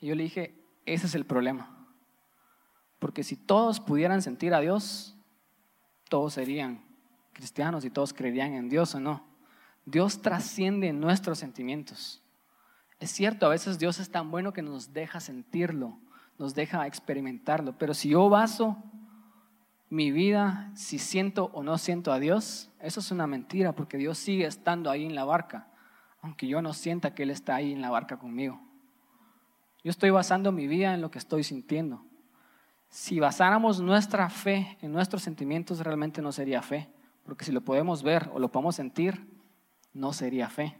Y 0.00 0.08
yo 0.08 0.16
le 0.16 0.24
dije, 0.24 0.63
ese 0.86 1.06
es 1.06 1.14
el 1.14 1.24
problema. 1.24 1.70
Porque 2.98 3.22
si 3.22 3.36
todos 3.36 3.80
pudieran 3.80 4.22
sentir 4.22 4.54
a 4.54 4.60
Dios, 4.60 5.16
todos 6.08 6.34
serían 6.34 6.84
cristianos 7.32 7.84
y 7.84 7.90
todos 7.90 8.12
creerían 8.14 8.54
en 8.54 8.68
Dios 8.68 8.94
o 8.94 9.00
no. 9.00 9.24
Dios 9.84 10.22
trasciende 10.22 10.92
nuestros 10.92 11.38
sentimientos. 11.38 12.22
Es 13.00 13.10
cierto, 13.10 13.46
a 13.46 13.50
veces 13.50 13.78
Dios 13.78 13.98
es 13.98 14.10
tan 14.10 14.30
bueno 14.30 14.52
que 14.52 14.62
nos 14.62 14.92
deja 14.92 15.20
sentirlo, 15.20 15.98
nos 16.38 16.54
deja 16.54 16.86
experimentarlo, 16.86 17.76
pero 17.76 17.92
si 17.92 18.10
yo 18.10 18.28
baso 18.28 18.82
mi 19.90 20.10
vida, 20.10 20.72
si 20.74 20.98
siento 20.98 21.50
o 21.52 21.62
no 21.62 21.76
siento 21.76 22.12
a 22.12 22.18
Dios, 22.18 22.70
eso 22.80 23.00
es 23.00 23.10
una 23.10 23.26
mentira, 23.26 23.74
porque 23.74 23.98
Dios 23.98 24.18
sigue 24.18 24.46
estando 24.46 24.90
ahí 24.90 25.04
en 25.04 25.14
la 25.14 25.24
barca, 25.24 25.68
aunque 26.22 26.46
yo 26.46 26.62
no 26.62 26.72
sienta 26.72 27.14
que 27.14 27.24
Él 27.24 27.30
está 27.30 27.56
ahí 27.56 27.72
en 27.72 27.82
la 27.82 27.90
barca 27.90 28.18
conmigo. 28.18 28.60
Yo 29.84 29.90
estoy 29.90 30.08
basando 30.08 30.50
mi 30.50 30.66
vida 30.66 30.94
en 30.94 31.02
lo 31.02 31.10
que 31.10 31.18
estoy 31.18 31.44
sintiendo. 31.44 32.02
Si 32.88 33.20
basáramos 33.20 33.80
nuestra 33.80 34.30
fe 34.30 34.78
en 34.80 34.92
nuestros 34.92 35.22
sentimientos, 35.22 35.80
realmente 35.80 36.22
no 36.22 36.32
sería 36.32 36.62
fe. 36.62 36.88
Porque 37.24 37.44
si 37.44 37.52
lo 37.52 37.60
podemos 37.60 38.02
ver 38.02 38.30
o 38.32 38.38
lo 38.38 38.50
podemos 38.50 38.76
sentir, 38.76 39.28
no 39.92 40.14
sería 40.14 40.48
fe. 40.48 40.78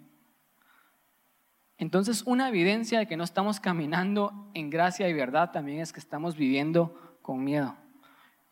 Entonces, 1.76 2.22
una 2.24 2.48
evidencia 2.48 2.98
de 2.98 3.06
que 3.06 3.16
no 3.16 3.24
estamos 3.24 3.60
caminando 3.60 4.48
en 4.54 4.70
gracia 4.70 5.08
y 5.08 5.12
verdad 5.12 5.50
también 5.50 5.80
es 5.80 5.92
que 5.92 6.00
estamos 6.00 6.34
viviendo 6.36 7.18
con 7.20 7.44
miedo. 7.44 7.76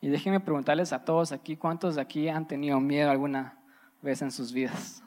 Y 0.01 0.09
déjenme 0.09 0.39
preguntarles 0.39 0.93
a 0.93 1.03
todos 1.03 1.31
aquí, 1.31 1.55
¿cuántos 1.55 1.95
de 1.95 2.01
aquí 2.01 2.29
han 2.29 2.47
tenido 2.47 2.79
miedo 2.79 3.09
alguna 3.09 3.57
vez 4.01 4.21
en 4.21 4.31
sus 4.31 4.51
vidas? 4.51 5.01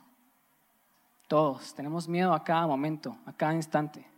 Todos, 1.28 1.74
tenemos 1.74 2.08
miedo 2.08 2.32
a 2.32 2.42
cada 2.42 2.66
momento, 2.66 3.16
a 3.26 3.32
cada 3.32 3.54
instante. 3.54 4.15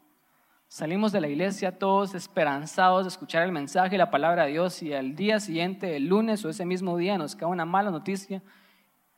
Salimos 0.68 1.12
de 1.12 1.22
la 1.22 1.28
iglesia 1.28 1.78
todos 1.78 2.14
esperanzados 2.14 3.04
de 3.04 3.08
escuchar 3.08 3.42
el 3.42 3.52
mensaje 3.52 3.94
y 3.94 3.98
la 3.98 4.10
palabra 4.10 4.44
de 4.44 4.52
Dios 4.52 4.82
y 4.82 4.92
al 4.92 5.16
día 5.16 5.40
siguiente, 5.40 5.96
el 5.96 6.06
lunes 6.06 6.44
o 6.44 6.50
ese 6.50 6.66
mismo 6.66 6.98
día, 6.98 7.16
nos 7.16 7.34
cae 7.34 7.48
una 7.48 7.64
mala 7.64 7.90
noticia 7.90 8.42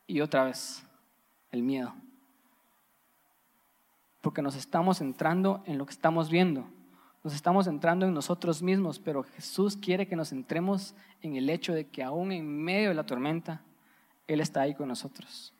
y 0.07 0.21
otra 0.21 0.45
vez 0.45 0.85
el 1.51 1.61
miedo. 1.61 1.93
Porque 4.21 4.41
nos 4.41 4.55
estamos 4.55 4.99
centrando 4.99 5.61
en 5.65 5.77
lo 5.77 5.85
que 5.85 5.91
estamos 5.91 6.29
viendo. 6.29 6.65
Nos 7.21 7.33
estamos 7.33 7.65
centrando 7.65 8.05
en 8.05 8.13
nosotros 8.13 8.61
mismos, 8.61 8.99
pero 8.99 9.23
Jesús 9.23 9.75
quiere 9.75 10.07
que 10.07 10.15
nos 10.15 10.29
centremos 10.29 10.95
en 11.21 11.35
el 11.35 11.49
hecho 11.49 11.73
de 11.73 11.85
que 11.85 12.01
aún 12.01 12.31
en 12.31 12.63
medio 12.63 12.89
de 12.89 12.95
la 12.95 13.05
tormenta, 13.05 13.61
Él 14.25 14.39
está 14.39 14.61
ahí 14.61 14.73
con 14.73 14.87
nosotros. 14.87 15.53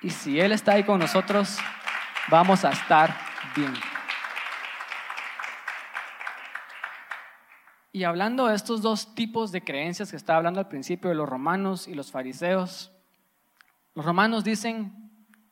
Y 0.00 0.10
si 0.10 0.38
Él 0.38 0.52
está 0.52 0.72
ahí 0.72 0.84
con 0.84 1.00
nosotros, 1.00 1.58
vamos 2.30 2.64
a 2.64 2.70
estar 2.70 3.14
bien. 3.56 3.72
Y 7.94 8.04
hablando 8.04 8.46
de 8.46 8.54
estos 8.54 8.80
dos 8.80 9.14
tipos 9.14 9.52
de 9.52 9.62
creencias 9.62 10.10
que 10.10 10.16
estaba 10.16 10.38
hablando 10.38 10.60
al 10.60 10.68
principio 10.68 11.10
de 11.10 11.14
los 11.14 11.28
romanos 11.28 11.86
y 11.86 11.94
los 11.94 12.10
fariseos, 12.10 12.90
los 13.94 14.06
romanos 14.06 14.44
dicen, 14.44 15.10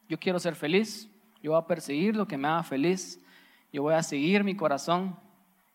yo 0.08 0.18
quiero 0.18 0.38
ser 0.38 0.54
feliz, 0.54 1.10
yo 1.42 1.50
voy 1.50 1.60
a 1.60 1.66
perseguir 1.66 2.16
lo 2.16 2.26
que 2.26 2.38
me 2.38 2.48
haga 2.48 2.62
feliz, 2.62 3.22
yo 3.70 3.82
voy 3.82 3.92
a 3.92 4.02
seguir 4.02 4.42
mi 4.42 4.56
corazón 4.56 5.18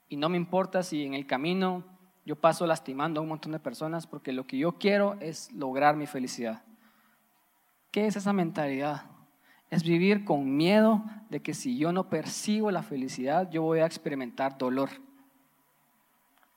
y 0.09 0.17
no 0.17 0.27
me 0.27 0.37
importa 0.37 0.81
si 0.81 1.03
en 1.03 1.13
el 1.13 1.27
camino 1.27 1.83
yo 2.25 2.35
paso 2.35 2.65
lastimando 2.65 3.19
a 3.19 3.23
un 3.23 3.29
montón 3.29 3.51
de 3.51 3.59
personas 3.59 4.07
porque 4.07 4.33
lo 4.33 4.47
que 4.47 4.57
yo 4.57 4.79
quiero 4.79 5.17
es 5.19 5.51
lograr 5.51 5.95
mi 5.95 6.07
felicidad. 6.07 6.63
¿Qué 7.91 8.07
es 8.07 8.15
esa 8.15 8.33
mentalidad? 8.33 9.03
Es 9.69 9.83
vivir 9.83 10.25
con 10.25 10.57
miedo 10.57 11.03
de 11.29 11.41
que 11.43 11.53
si 11.53 11.77
yo 11.77 11.91
no 11.91 12.09
persigo 12.09 12.71
la 12.71 12.81
felicidad, 12.81 13.51
yo 13.51 13.61
voy 13.61 13.79
a 13.79 13.85
experimentar 13.85 14.57
dolor. 14.57 14.89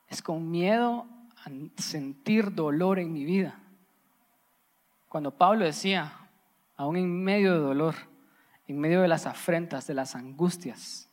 Es 0.08 0.22
con 0.22 0.50
miedo 0.50 1.06
a 1.44 1.50
sentir 1.80 2.54
dolor 2.54 2.98
en 2.98 3.12
mi 3.12 3.24
vida. 3.24 3.58
Cuando 5.08 5.30
Pablo 5.30 5.64
decía, 5.64 6.12
aún 6.76 6.96
en 6.96 7.22
medio 7.24 7.52
de 7.54 7.60
dolor, 7.60 7.94
en 8.66 8.78
medio 8.78 9.00
de 9.00 9.08
las 9.08 9.26
afrentas, 9.26 9.86
de 9.86 9.94
las 9.94 10.14
angustias, 10.14 11.10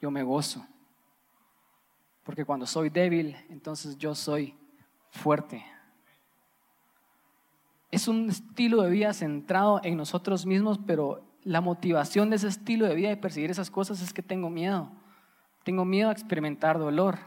yo 0.00 0.10
me 0.10 0.22
gozo. 0.22 0.66
Porque 2.22 2.44
cuando 2.44 2.66
soy 2.66 2.90
débil, 2.90 3.36
entonces 3.50 3.96
yo 3.98 4.14
soy 4.14 4.54
fuerte. 5.10 5.64
Es 7.90 8.08
un 8.08 8.28
estilo 8.28 8.82
de 8.82 8.90
vida 8.90 9.12
centrado 9.12 9.80
en 9.84 9.96
nosotros 9.96 10.44
mismos, 10.44 10.78
pero 10.86 11.22
la 11.44 11.60
motivación 11.60 12.30
de 12.30 12.36
ese 12.36 12.48
estilo 12.48 12.86
de 12.86 12.96
vida 12.96 13.12
y 13.12 13.16
perseguir 13.16 13.50
esas 13.50 13.70
cosas 13.70 14.02
es 14.02 14.12
que 14.12 14.22
tengo 14.22 14.50
miedo. 14.50 14.90
Tengo 15.62 15.84
miedo 15.84 16.08
a 16.08 16.12
experimentar 16.12 16.78
dolor. 16.78 17.18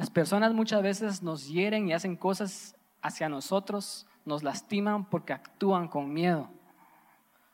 Las 0.00 0.08
personas 0.08 0.54
muchas 0.54 0.82
veces 0.82 1.22
nos 1.22 1.46
hieren 1.46 1.86
y 1.86 1.92
hacen 1.92 2.16
cosas 2.16 2.74
hacia 3.02 3.28
nosotros, 3.28 4.06
nos 4.24 4.42
lastiman 4.42 5.04
porque 5.04 5.34
actúan 5.34 5.88
con 5.88 6.10
miedo. 6.10 6.48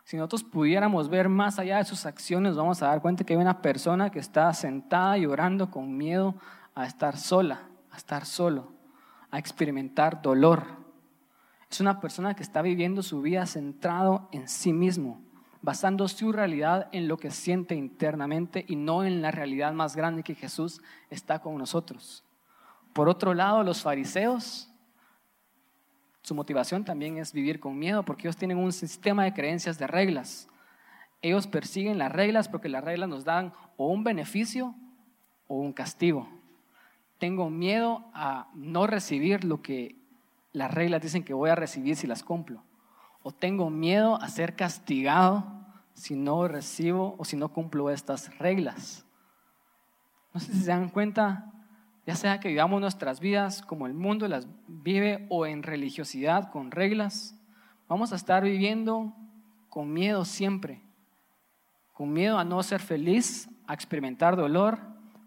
Si 0.05 0.17
nosotros 0.17 0.45
pudiéramos 0.45 1.09
ver 1.09 1.29
más 1.29 1.59
allá 1.59 1.79
de 1.79 1.85
sus 1.85 2.07
acciones, 2.07 2.55
vamos 2.55 2.81
a 2.81 2.87
dar 2.87 3.03
cuenta 3.03 3.25
que 3.25 3.33
hay 3.33 3.41
una 3.41 3.63
persona 3.63 4.11
que 4.11 4.21
está 4.21 4.55
sentada 4.55 5.19
llorando 5.19 5.73
con 5.73 5.97
miedo 5.97 6.37
a 6.77 6.87
estar 6.87 7.17
sola, 7.17 7.63
a 7.91 7.97
estar 7.97 8.25
solo, 8.25 8.73
a 9.33 9.41
experimentar 9.41 10.23
dolor. 10.23 10.67
Es 11.69 11.81
una 11.81 11.99
persona 11.99 12.35
que 12.35 12.45
está 12.45 12.63
viviendo 12.63 13.03
su 13.03 13.23
vida 13.23 13.45
centrado 13.47 14.29
en 14.31 14.49
sí 14.49 14.73
mismo, 14.73 15.21
basando 15.63 16.07
su 16.07 16.31
realidad 16.31 16.91
en 16.93 17.09
lo 17.09 17.17
que 17.17 17.33
siente 17.33 17.75
internamente 17.75 18.65
y 18.69 18.77
no 18.77 19.03
en 19.03 19.21
la 19.21 19.33
realidad 19.33 19.73
más 19.73 19.97
grande 19.97 20.23
que 20.23 20.37
Jesús 20.37 20.81
está 21.11 21.41
con 21.41 21.59
nosotros. 21.59 22.23
Por 22.97 23.11
otro 23.11 23.35
lado, 23.35 23.63
los 23.63 23.83
fariseos, 23.83 24.71
su 26.23 26.35
motivación 26.35 26.83
también 26.83 27.19
es 27.19 27.31
vivir 27.31 27.61
con 27.61 27.79
miedo 27.79 28.03
porque 28.03 28.23
ellos 28.27 28.39
tienen 28.39 28.57
un 28.57 28.73
sistema 28.73 29.25
de 29.25 29.35
creencias 29.35 29.79
de 29.79 29.87
reglas. 29.87 30.49
Ellos 31.21 31.47
persiguen 31.47 31.99
las 31.99 32.11
reglas 32.11 32.49
porque 32.49 32.71
las 32.71 32.83
reglas 32.83 33.11
nos 33.11 33.23
dan 33.23 33.53
o 33.77 33.89
un 33.89 34.03
beneficio 34.03 34.75
o 35.47 35.57
un 35.57 35.75
castigo. 35.75 36.27
Tengo 37.19 37.51
miedo 37.51 38.03
a 38.15 38.49
no 38.55 38.87
recibir 38.87 39.45
lo 39.45 39.61
que 39.61 39.95
las 40.55 40.73
reglas 40.73 41.03
dicen 41.03 41.23
que 41.23 41.35
voy 41.35 41.51
a 41.51 41.55
recibir 41.55 41.97
si 41.97 42.07
las 42.07 42.25
cumplo. 42.25 42.63
O 43.23 43.31
tengo 43.31 43.69
miedo 43.69 44.19
a 44.23 44.29
ser 44.31 44.57
castigado 44.57 45.45
si 45.93 46.17
no 46.17 46.49
recibo 46.49 47.15
o 47.19 47.27
si 47.27 47.37
no 47.37 47.51
cumplo 47.51 47.91
estas 47.91 48.39
reglas. 48.39 49.05
No 50.33 50.41
sé 50.41 50.55
si 50.55 50.61
se 50.61 50.71
dan 50.71 50.89
cuenta 50.89 51.53
ya 52.07 52.15
sea 52.15 52.39
que 52.39 52.49
vivamos 52.49 52.81
nuestras 52.81 53.19
vidas 53.19 53.63
como 53.63 53.87
el 53.87 53.95
mundo 53.95 54.29
las 54.29 54.47
vive 54.69 55.27
o 55.29 55.45
en 55.45 55.65
religiosidad 55.65 56.51
con 56.53 56.71
reglas, 56.71 57.37
vamos 57.89 58.13
a 58.13 58.17
estar 58.17 58.45
viviendo 58.45 59.13
con 59.69 59.93
miedo 59.93 60.25
siempre, 60.25 60.83
con 61.93 62.13
miedo 62.13 62.39
a 62.39 62.45
no 62.45 62.63
ser 62.63 62.81
feliz, 62.81 63.49
a 63.67 63.75
experimentar 63.75 64.37
dolor, 64.37 64.79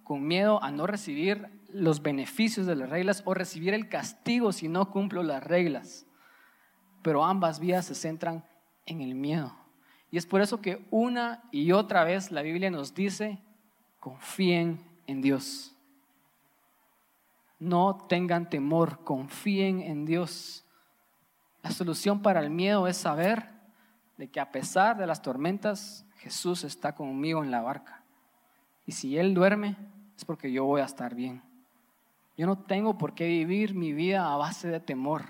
con 0.06 0.26
miedo 0.26 0.64
a 0.64 0.72
no 0.72 0.88
recibir 0.88 1.50
los 1.74 2.02
beneficios 2.02 2.66
de 2.66 2.76
las 2.76 2.90
reglas 2.90 3.24
o 3.26 3.34
recibir 3.34 3.74
el 3.74 3.90
castigo 3.90 4.54
si 4.54 4.70
no 4.70 4.90
cumplo 4.90 5.22
las 5.22 5.44
reglas. 5.44 6.06
Pero 7.04 7.26
ambas 7.26 7.60
vías 7.60 7.86
se 7.86 7.96
centran 7.96 8.46
en 8.86 9.02
el 9.02 9.16
miedo. 9.16 9.54
Y 10.12 10.18
es 10.18 10.26
por 10.26 10.42
eso 10.42 10.62
que 10.62 10.88
una 10.90 11.44
y 11.52 11.74
otra 11.74 12.04
vez 12.06 12.32
la 12.32 12.42
Biblia 12.42 12.72
nos 12.72 12.96
dice, 12.96 13.40
confíen 14.00 14.80
en 15.08 15.22
Dios. 15.22 15.76
No 17.60 18.06
tengan 18.08 18.50
temor, 18.50 19.04
confíen 19.04 19.82
en 19.82 20.06
Dios. 20.06 20.66
La 21.62 21.72
solución 21.72 22.22
para 22.22 22.40
el 22.40 22.50
miedo 22.50 22.88
es 22.88 22.98
saber 22.98 23.50
de 24.18 24.30
que 24.30 24.40
a 24.40 24.52
pesar 24.52 24.98
de 24.98 25.06
las 25.06 25.22
tormentas, 25.22 26.06
Jesús 26.18 26.64
está 26.64 26.96
conmigo 26.96 27.44
en 27.44 27.52
la 27.52 27.62
barca. 27.62 28.04
Y 28.86 28.94
si 28.94 29.18
Él 29.18 29.34
duerme, 29.34 29.76
es 30.16 30.26
porque 30.26 30.52
yo 30.52 30.66
voy 30.66 30.82
a 30.82 30.86
estar 30.86 31.16
bien. 31.16 31.42
Yo 32.38 32.48
no 32.48 32.58
tengo 32.58 32.98
por 32.98 33.14
qué 33.14 33.28
vivir 33.28 33.76
mi 33.76 33.92
vida 33.92 34.32
a 34.32 34.38
base 34.38 34.70
de 34.70 34.80
temor. 34.80 35.24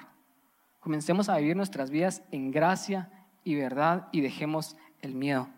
Comencemos 0.79 1.29
a 1.29 1.37
vivir 1.37 1.55
nuestras 1.55 1.89
vidas 1.89 2.21
en 2.31 2.51
gracia 2.51 3.09
y 3.43 3.55
verdad 3.55 4.07
y 4.11 4.21
dejemos 4.21 4.77
el 5.01 5.15
miedo. 5.15 5.49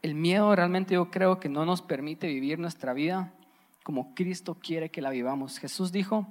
El 0.00 0.14
miedo 0.14 0.56
realmente 0.56 0.94
yo 0.94 1.10
creo 1.10 1.38
que 1.38 1.48
no 1.48 1.64
nos 1.64 1.82
permite 1.82 2.26
vivir 2.26 2.58
nuestra 2.58 2.94
vida 2.94 3.34
como 3.82 4.14
Cristo 4.14 4.54
quiere 4.54 4.90
que 4.90 5.02
la 5.02 5.10
vivamos. 5.10 5.58
Jesús 5.58 5.92
dijo, 5.92 6.26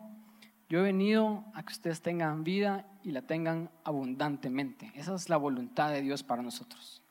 yo 0.70 0.80
he 0.80 0.84
venido 0.84 1.44
a 1.54 1.64
que 1.64 1.74
ustedes 1.74 2.02
tengan 2.02 2.44
vida 2.44 2.88
y 3.04 3.12
la 3.12 3.24
tengan 3.24 3.70
abundantemente. 3.84 4.92
Esa 4.96 5.16
es 5.16 5.30
la 5.30 5.38
voluntad 5.38 5.92
de 5.92 6.02
Dios 6.02 6.24
para 6.24 6.42
nosotros. 6.42 7.04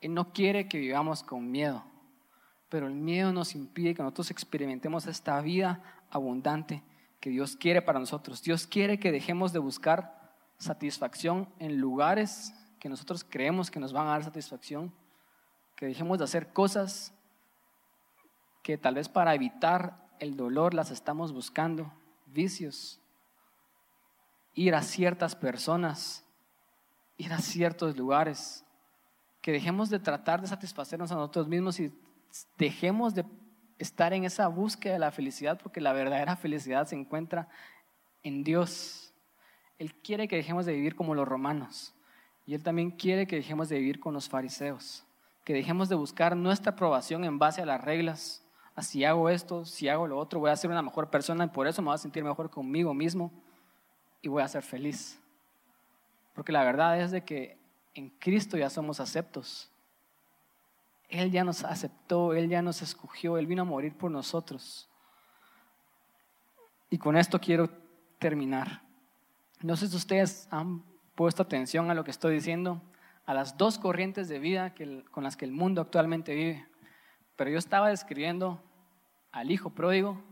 Él 0.00 0.14
no 0.14 0.32
quiere 0.32 0.68
que 0.68 0.78
vivamos 0.78 1.22
con 1.22 1.50
miedo, 1.50 1.84
pero 2.68 2.86
el 2.86 2.94
miedo 2.94 3.32
nos 3.32 3.54
impide 3.54 3.94
que 3.94 4.02
nosotros 4.02 4.30
experimentemos 4.30 5.06
esta 5.06 5.40
vida 5.40 5.82
abundante 6.10 6.82
que 7.20 7.30
Dios 7.30 7.56
quiere 7.56 7.82
para 7.82 7.98
nosotros. 7.98 8.42
Dios 8.42 8.66
quiere 8.66 8.98
que 8.98 9.12
dejemos 9.12 9.52
de 9.52 9.58
buscar 9.58 10.36
satisfacción 10.58 11.48
en 11.58 11.78
lugares 11.78 12.54
que 12.78 12.88
nosotros 12.88 13.24
creemos 13.28 13.70
que 13.70 13.80
nos 13.80 13.92
van 13.92 14.06
a 14.06 14.10
dar 14.10 14.24
satisfacción, 14.24 14.94
que 15.76 15.86
dejemos 15.86 16.18
de 16.18 16.24
hacer 16.24 16.52
cosas 16.52 17.12
que 18.68 18.76
tal 18.76 18.96
vez 18.96 19.08
para 19.08 19.34
evitar 19.34 19.96
el 20.18 20.36
dolor 20.36 20.74
las 20.74 20.90
estamos 20.90 21.32
buscando, 21.32 21.90
vicios, 22.26 23.00
ir 24.52 24.74
a 24.74 24.82
ciertas 24.82 25.34
personas, 25.34 26.22
ir 27.16 27.32
a 27.32 27.38
ciertos 27.38 27.96
lugares, 27.96 28.66
que 29.40 29.52
dejemos 29.52 29.88
de 29.88 29.98
tratar 29.98 30.42
de 30.42 30.48
satisfacernos 30.48 31.10
a 31.10 31.14
nosotros 31.14 31.48
mismos 31.48 31.80
y 31.80 31.98
dejemos 32.58 33.14
de 33.14 33.24
estar 33.78 34.12
en 34.12 34.24
esa 34.24 34.48
búsqueda 34.48 34.92
de 34.92 34.98
la 34.98 35.12
felicidad, 35.12 35.58
porque 35.62 35.80
la 35.80 35.94
verdadera 35.94 36.36
felicidad 36.36 36.86
se 36.86 36.94
encuentra 36.94 37.48
en 38.22 38.44
Dios. 38.44 39.14
Él 39.78 39.94
quiere 39.94 40.28
que 40.28 40.36
dejemos 40.36 40.66
de 40.66 40.74
vivir 40.74 40.94
como 40.94 41.14
los 41.14 41.26
romanos 41.26 41.94
y 42.44 42.52
Él 42.52 42.62
también 42.62 42.90
quiere 42.90 43.26
que 43.26 43.36
dejemos 43.36 43.70
de 43.70 43.78
vivir 43.78 43.98
con 43.98 44.12
los 44.12 44.28
fariseos, 44.28 45.06
que 45.46 45.54
dejemos 45.54 45.88
de 45.88 45.94
buscar 45.94 46.36
nuestra 46.36 46.72
aprobación 46.72 47.24
en 47.24 47.38
base 47.38 47.62
a 47.62 47.66
las 47.66 47.82
reglas, 47.82 48.44
si 48.82 49.04
hago 49.04 49.28
esto, 49.28 49.64
si 49.64 49.88
hago 49.88 50.06
lo 50.06 50.18
otro, 50.18 50.40
voy 50.40 50.50
a 50.50 50.56
ser 50.56 50.70
una 50.70 50.82
mejor 50.82 51.10
persona 51.10 51.44
y 51.44 51.48
por 51.48 51.66
eso 51.66 51.82
me 51.82 51.86
voy 51.86 51.94
a 51.94 51.98
sentir 51.98 52.22
mejor 52.24 52.50
conmigo 52.50 52.94
mismo 52.94 53.32
y 54.22 54.28
voy 54.28 54.42
a 54.42 54.48
ser 54.48 54.62
feliz. 54.62 55.18
Porque 56.34 56.52
la 56.52 56.64
verdad 56.64 57.00
es 57.00 57.10
de 57.10 57.24
que 57.24 57.58
en 57.94 58.10
Cristo 58.10 58.56
ya 58.56 58.70
somos 58.70 59.00
aceptos. 59.00 59.70
Él 61.08 61.30
ya 61.30 61.42
nos 61.42 61.64
aceptó, 61.64 62.34
Él 62.34 62.48
ya 62.48 62.62
nos 62.62 62.82
escogió, 62.82 63.38
Él 63.38 63.46
vino 63.46 63.62
a 63.62 63.64
morir 63.64 63.96
por 63.96 64.10
nosotros. 64.10 64.88
Y 66.90 66.98
con 66.98 67.16
esto 67.16 67.40
quiero 67.40 67.68
terminar. 68.18 68.82
No 69.60 69.76
sé 69.76 69.88
si 69.88 69.96
ustedes 69.96 70.46
han 70.50 70.84
puesto 71.14 71.42
atención 71.42 71.90
a 71.90 71.94
lo 71.94 72.04
que 72.04 72.10
estoy 72.10 72.34
diciendo. 72.34 72.80
a 73.26 73.34
las 73.34 73.58
dos 73.58 73.78
corrientes 73.78 74.28
de 74.28 74.38
vida 74.38 74.72
con 75.10 75.22
las 75.22 75.36
que 75.36 75.44
el 75.44 75.52
mundo 75.52 75.82
actualmente 75.82 76.34
vive. 76.34 76.66
Pero 77.36 77.50
yo 77.50 77.58
estaba 77.58 77.90
describiendo 77.90 78.62
al 79.32 79.50
hijo 79.50 79.70
pródigo 79.70 80.22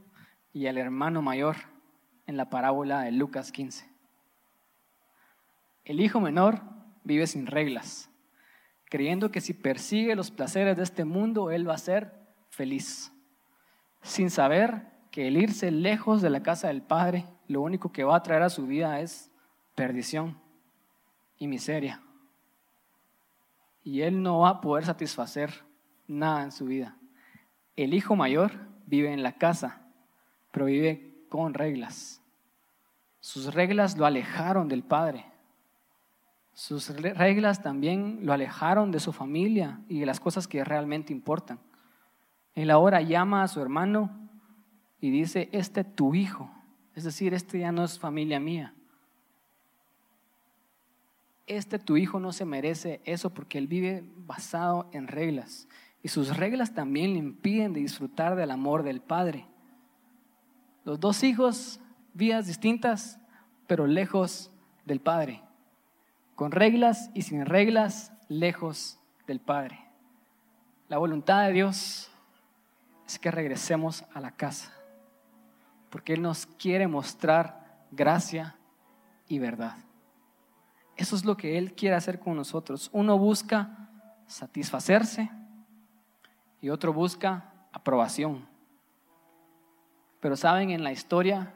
y 0.52 0.66
al 0.66 0.78
hermano 0.78 1.22
mayor 1.22 1.56
en 2.26 2.36
la 2.36 2.50
parábola 2.50 3.02
de 3.02 3.12
Lucas 3.12 3.52
15. 3.52 3.88
El 5.84 6.00
hijo 6.00 6.20
menor 6.20 6.60
vive 7.04 7.26
sin 7.26 7.46
reglas, 7.46 8.10
creyendo 8.86 9.30
que 9.30 9.40
si 9.40 9.54
persigue 9.54 10.16
los 10.16 10.30
placeres 10.30 10.76
de 10.76 10.82
este 10.82 11.04
mundo, 11.04 11.50
él 11.50 11.68
va 11.68 11.74
a 11.74 11.78
ser 11.78 12.12
feliz, 12.50 13.12
sin 14.02 14.30
saber 14.30 14.86
que 15.10 15.28
el 15.28 15.36
irse 15.36 15.70
lejos 15.70 16.22
de 16.22 16.30
la 16.30 16.42
casa 16.42 16.68
del 16.68 16.82
Padre, 16.82 17.24
lo 17.48 17.60
único 17.60 17.92
que 17.92 18.04
va 18.04 18.16
a 18.16 18.22
traer 18.22 18.42
a 18.42 18.50
su 18.50 18.66
vida 18.66 19.00
es 19.00 19.30
perdición 19.74 20.38
y 21.38 21.46
miseria. 21.46 22.02
Y 23.84 24.00
él 24.00 24.22
no 24.22 24.40
va 24.40 24.48
a 24.48 24.60
poder 24.60 24.84
satisfacer 24.84 25.64
nada 26.08 26.42
en 26.42 26.50
su 26.50 26.64
vida. 26.64 26.96
El 27.76 27.94
hijo 27.94 28.16
mayor 28.16 28.52
vive 28.86 29.12
en 29.12 29.22
la 29.22 29.32
casa, 29.32 29.82
pero 30.50 30.66
vive 30.66 31.26
con 31.28 31.54
reglas. 31.54 32.22
Sus 33.20 33.52
reglas 33.52 33.98
lo 33.98 34.06
alejaron 34.06 34.68
del 34.68 34.82
Padre. 34.82 35.26
Sus 36.52 36.88
reglas 36.88 37.62
también 37.62 38.20
lo 38.22 38.32
alejaron 38.32 38.90
de 38.90 39.00
su 39.00 39.12
familia 39.12 39.80
y 39.88 40.00
de 40.00 40.06
las 40.06 40.20
cosas 40.20 40.48
que 40.48 40.64
realmente 40.64 41.12
importan. 41.12 41.58
Él 42.54 42.70
ahora 42.70 43.02
llama 43.02 43.42
a 43.42 43.48
su 43.48 43.60
hermano 43.60 44.10
y 45.00 45.10
dice, 45.10 45.50
este 45.52 45.82
es 45.82 45.94
tu 45.94 46.14
hijo. 46.14 46.50
Es 46.94 47.04
decir, 47.04 47.34
este 47.34 47.58
ya 47.58 47.72
no 47.72 47.84
es 47.84 47.98
familia 47.98 48.40
mía. 48.40 48.72
Este 51.46 51.78
tu 51.78 51.96
hijo 51.96 52.18
no 52.18 52.32
se 52.32 52.44
merece 52.44 53.00
eso 53.04 53.30
porque 53.30 53.58
él 53.58 53.66
vive 53.66 54.02
basado 54.16 54.88
en 54.92 55.06
reglas. 55.06 55.68
Y 56.06 56.08
sus 56.08 56.36
reglas 56.36 56.72
también 56.72 57.14
le 57.14 57.18
impiden 57.18 57.72
de 57.72 57.80
disfrutar 57.80 58.36
del 58.36 58.52
amor 58.52 58.84
del 58.84 59.00
Padre. 59.00 59.44
Los 60.84 61.00
dos 61.00 61.24
hijos, 61.24 61.80
vías 62.14 62.46
distintas, 62.46 63.18
pero 63.66 63.88
lejos 63.88 64.52
del 64.84 65.00
Padre. 65.00 65.42
Con 66.36 66.52
reglas 66.52 67.10
y 67.12 67.22
sin 67.22 67.44
reglas, 67.44 68.12
lejos 68.28 69.00
del 69.26 69.40
Padre. 69.40 69.80
La 70.88 70.98
voluntad 70.98 71.44
de 71.44 71.54
Dios 71.54 72.08
es 73.04 73.18
que 73.18 73.32
regresemos 73.32 74.04
a 74.14 74.20
la 74.20 74.30
casa, 74.30 74.72
porque 75.90 76.12
Él 76.12 76.22
nos 76.22 76.46
quiere 76.46 76.86
mostrar 76.86 77.84
gracia 77.90 78.56
y 79.26 79.40
verdad. 79.40 79.74
Eso 80.96 81.16
es 81.16 81.24
lo 81.24 81.36
que 81.36 81.58
Él 81.58 81.74
quiere 81.74 81.96
hacer 81.96 82.20
con 82.20 82.36
nosotros. 82.36 82.90
Uno 82.92 83.18
busca 83.18 83.90
satisfacerse 84.28 85.32
y 86.60 86.70
otro 86.70 86.92
busca 86.92 87.52
aprobación. 87.72 88.46
Pero 90.20 90.36
saben, 90.36 90.70
en 90.70 90.82
la 90.82 90.92
historia, 90.92 91.54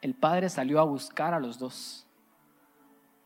el 0.00 0.14
Padre 0.14 0.48
salió 0.48 0.80
a 0.80 0.84
buscar 0.84 1.34
a 1.34 1.40
los 1.40 1.58
dos. 1.58 2.06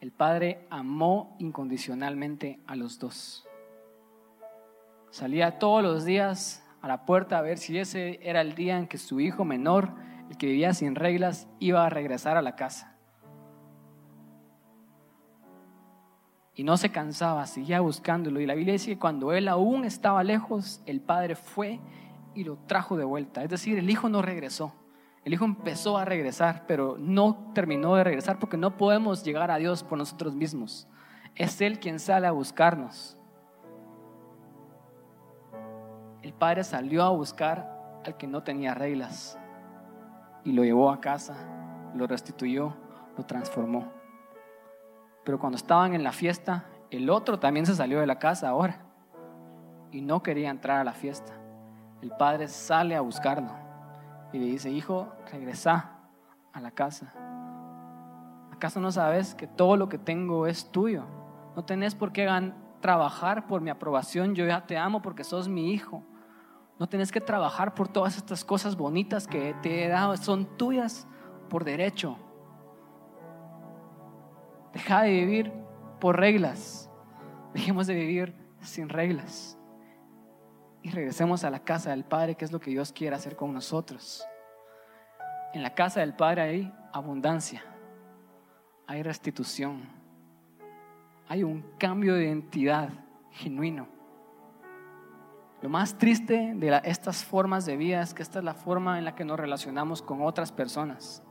El 0.00 0.10
Padre 0.10 0.66
amó 0.68 1.36
incondicionalmente 1.38 2.60
a 2.66 2.76
los 2.76 2.98
dos. 2.98 3.46
Salía 5.10 5.58
todos 5.58 5.82
los 5.82 6.04
días 6.04 6.66
a 6.80 6.88
la 6.88 7.04
puerta 7.04 7.38
a 7.38 7.42
ver 7.42 7.58
si 7.58 7.78
ese 7.78 8.18
era 8.22 8.40
el 8.40 8.54
día 8.54 8.78
en 8.78 8.88
que 8.88 8.98
su 8.98 9.20
hijo 9.20 9.44
menor, 9.44 9.90
el 10.28 10.36
que 10.36 10.46
vivía 10.46 10.74
sin 10.74 10.94
reglas, 10.94 11.46
iba 11.60 11.86
a 11.86 11.90
regresar 11.90 12.36
a 12.36 12.42
la 12.42 12.56
casa. 12.56 12.91
Y 16.54 16.64
no 16.64 16.76
se 16.76 16.90
cansaba, 16.90 17.46
seguía 17.46 17.80
buscándolo. 17.80 18.40
Y 18.40 18.46
la 18.46 18.54
Biblia 18.54 18.74
dice 18.74 18.90
que 18.90 18.98
cuando 18.98 19.32
él 19.32 19.48
aún 19.48 19.84
estaba 19.84 20.22
lejos, 20.22 20.82
el 20.86 21.00
Padre 21.00 21.34
fue 21.34 21.80
y 22.34 22.44
lo 22.44 22.56
trajo 22.66 22.96
de 22.96 23.04
vuelta. 23.04 23.42
Es 23.42 23.50
decir, 23.50 23.78
el 23.78 23.88
hijo 23.88 24.08
no 24.08 24.22
regresó. 24.22 24.74
El 25.24 25.32
hijo 25.32 25.44
empezó 25.44 25.96
a 25.98 26.04
regresar, 26.04 26.64
pero 26.66 26.96
no 26.98 27.52
terminó 27.54 27.94
de 27.94 28.04
regresar 28.04 28.38
porque 28.38 28.56
no 28.56 28.76
podemos 28.76 29.22
llegar 29.22 29.50
a 29.50 29.56
Dios 29.56 29.82
por 29.82 29.96
nosotros 29.96 30.34
mismos. 30.34 30.88
Es 31.34 31.60
Él 31.60 31.78
quien 31.78 31.98
sale 31.98 32.26
a 32.26 32.32
buscarnos. 32.32 33.16
El 36.22 36.32
padre 36.32 36.64
salió 36.64 37.02
a 37.02 37.10
buscar 37.10 38.00
al 38.04 38.16
que 38.16 38.26
no 38.26 38.42
tenía 38.42 38.74
reglas 38.74 39.38
y 40.44 40.52
lo 40.52 40.64
llevó 40.64 40.90
a 40.90 41.00
casa, 41.00 41.36
lo 41.94 42.06
restituyó, 42.06 42.74
lo 43.16 43.24
transformó. 43.24 44.01
Pero 45.24 45.38
cuando 45.38 45.56
estaban 45.56 45.94
en 45.94 46.02
la 46.02 46.12
fiesta, 46.12 46.64
el 46.90 47.10
otro 47.10 47.38
también 47.38 47.66
se 47.66 47.74
salió 47.74 48.00
de 48.00 48.06
la 48.06 48.18
casa 48.18 48.48
ahora 48.48 48.80
y 49.90 50.00
no 50.00 50.22
quería 50.22 50.50
entrar 50.50 50.78
a 50.78 50.84
la 50.84 50.92
fiesta 50.92 51.42
el 52.02 52.10
padre 52.10 52.48
sale 52.48 52.96
a 52.96 53.00
buscarlo 53.00 53.52
y 54.32 54.38
le 54.38 54.46
dice, 54.46 54.70
hijo, 54.70 55.08
regresa 55.30 55.92
a 56.52 56.60
la 56.60 56.72
casa. 56.72 57.12
¿Acaso 58.50 58.80
no 58.80 58.90
sabes 58.90 59.34
que 59.34 59.46
todo 59.46 59.76
lo 59.76 59.88
que 59.88 59.98
tengo 59.98 60.46
es 60.46 60.70
tuyo? 60.70 61.04
No 61.54 61.64
tenés 61.64 61.94
por 61.94 62.12
qué 62.12 62.28
trabajar 62.80 63.46
por 63.46 63.60
mi 63.60 63.70
aprobación, 63.70 64.34
yo 64.34 64.44
ya 64.46 64.66
te 64.66 64.76
amo 64.76 65.00
porque 65.00 65.22
sos 65.22 65.48
mi 65.48 65.72
hijo. 65.72 66.02
No 66.78 66.88
tenés 66.88 67.12
que 67.12 67.20
trabajar 67.20 67.74
por 67.74 67.86
todas 67.86 68.16
estas 68.16 68.44
cosas 68.44 68.76
bonitas 68.76 69.28
que 69.28 69.54
te 69.62 69.84
he 69.84 69.88
dado, 69.88 70.16
son 70.16 70.46
tuyas 70.56 71.06
por 71.48 71.64
derecho. 71.64 72.16
Deja 74.72 75.02
de 75.02 75.10
vivir 75.10 75.52
por 76.00 76.18
reglas, 76.18 76.90
dejemos 77.52 77.86
de 77.86 77.94
vivir 77.94 78.34
sin 78.60 78.88
reglas 78.88 79.58
y 80.82 80.90
regresemos 80.90 81.44
a 81.44 81.50
la 81.50 81.60
casa 81.60 81.90
del 81.90 82.04
Padre, 82.04 82.34
que 82.34 82.44
es 82.44 82.52
lo 82.52 82.60
que 82.60 82.70
Dios 82.70 82.92
quiere 82.92 83.14
hacer 83.14 83.36
con 83.36 83.52
nosotros. 83.52 84.26
En 85.54 85.62
la 85.62 85.74
casa 85.74 86.00
del 86.00 86.14
Padre 86.14 86.42
hay 86.42 86.74
abundancia, 86.92 87.62
hay 88.86 89.02
restitución, 89.02 89.88
hay 91.28 91.44
un 91.44 91.62
cambio 91.78 92.14
de 92.14 92.24
identidad 92.24 92.90
genuino. 93.30 93.86
Lo 95.60 95.68
más 95.68 95.96
triste 95.96 96.54
de 96.56 96.80
estas 96.84 97.24
formas 97.24 97.64
de 97.64 97.76
vida 97.76 98.02
es 98.02 98.12
que 98.12 98.22
esta 98.22 98.40
es 98.40 98.44
la 98.44 98.54
forma 98.54 98.98
en 98.98 99.04
la 99.04 99.14
que 99.14 99.24
nos 99.24 99.38
relacionamos 99.38 100.02
con 100.02 100.22
otras 100.22 100.50
personas. 100.50 101.22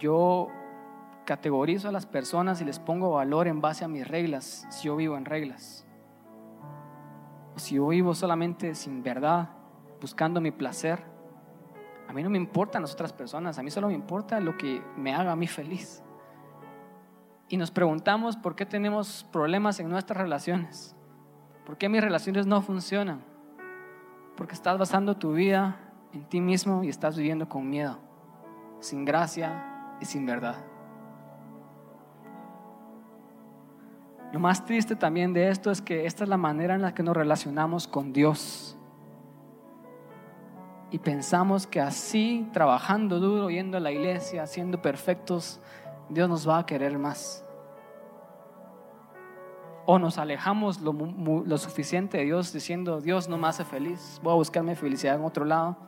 Yo 0.00 0.48
categorizo 1.28 1.90
a 1.90 1.92
las 1.92 2.06
personas 2.06 2.62
y 2.62 2.64
les 2.64 2.78
pongo 2.78 3.10
valor 3.12 3.48
en 3.48 3.60
base 3.60 3.84
a 3.84 3.88
mis 3.88 4.08
reglas, 4.08 4.66
si 4.70 4.86
yo 4.86 4.96
vivo 4.96 5.14
en 5.18 5.26
reglas 5.26 5.84
si 7.58 7.76
yo 7.76 7.88
vivo 7.88 8.14
solamente 8.14 8.74
sin 8.74 9.02
verdad, 9.02 9.50
buscando 10.00 10.40
mi 10.40 10.50
placer, 10.50 11.02
a 12.08 12.12
mí 12.12 12.22
no 12.22 12.30
me 12.30 12.38
importan 12.38 12.82
las 12.82 12.94
otras 12.94 13.12
personas, 13.12 13.58
a 13.58 13.62
mí 13.62 13.70
solo 13.70 13.88
me 13.88 13.94
importa 13.94 14.40
lo 14.40 14.56
que 14.56 14.82
me 14.96 15.14
haga 15.14 15.32
a 15.32 15.36
mí 15.36 15.46
feliz. 15.46 16.02
Y 17.48 17.56
nos 17.56 17.70
preguntamos 17.70 18.36
por 18.36 18.54
qué 18.54 18.66
tenemos 18.66 19.26
problemas 19.32 19.80
en 19.80 19.88
nuestras 19.88 20.18
relaciones, 20.18 20.96
por 21.66 21.76
qué 21.76 21.88
mis 21.88 22.00
relaciones 22.00 22.46
no 22.46 22.62
funcionan, 22.62 23.22
porque 24.36 24.54
estás 24.54 24.78
basando 24.78 25.16
tu 25.16 25.32
vida 25.32 25.80
en 26.12 26.24
ti 26.24 26.40
mismo 26.40 26.84
y 26.84 26.88
estás 26.88 27.16
viviendo 27.16 27.48
con 27.48 27.68
miedo, 27.68 27.98
sin 28.80 29.04
gracia 29.04 29.96
y 30.00 30.04
sin 30.04 30.24
verdad. 30.24 30.56
Lo 34.32 34.40
más 34.40 34.64
triste 34.64 34.94
también 34.94 35.32
de 35.32 35.48
esto 35.48 35.70
es 35.70 35.80
que 35.80 36.04
esta 36.04 36.24
es 36.24 36.30
la 36.30 36.36
manera 36.36 36.74
en 36.74 36.82
la 36.82 36.92
que 36.92 37.02
nos 37.02 37.16
relacionamos 37.16 37.88
con 37.88 38.12
Dios. 38.12 38.76
Y 40.90 40.98
pensamos 40.98 41.66
que 41.66 41.80
así, 41.80 42.48
trabajando 42.52 43.20
duro, 43.20 43.50
yendo 43.50 43.78
a 43.78 43.80
la 43.80 43.90
iglesia, 43.90 44.46
siendo 44.46 44.82
perfectos, 44.82 45.60
Dios 46.10 46.28
nos 46.28 46.48
va 46.48 46.58
a 46.58 46.66
querer 46.66 46.98
más. 46.98 47.44
O 49.86 49.98
nos 49.98 50.18
alejamos 50.18 50.80
lo, 50.82 51.58
suficiente 51.58 52.18
de 52.18 52.24
Dios 52.24 52.52
diciendo, 52.52 53.00
Dios 53.00 53.28
no 53.28 53.38
me 53.38 53.48
hace 53.48 53.64
feliz, 53.64 54.20
voy 54.22 54.32
a 54.32 54.36
buscarme 54.36 54.76
felicidad 54.76 55.14
en 55.14 55.24
otro 55.24 55.46
lado, 55.46 55.78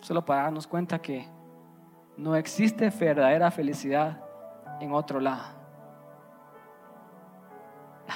solo 0.00 0.22
para 0.24 0.42
darnos 0.42 0.66
cuenta 0.66 1.00
que 1.00 1.26
no 2.18 2.36
existe 2.36 2.90
verdadera 2.90 3.50
felicidad 3.50 4.22
en 4.80 4.92
otro 4.92 5.20
lado 5.20 5.55
la 5.55 5.55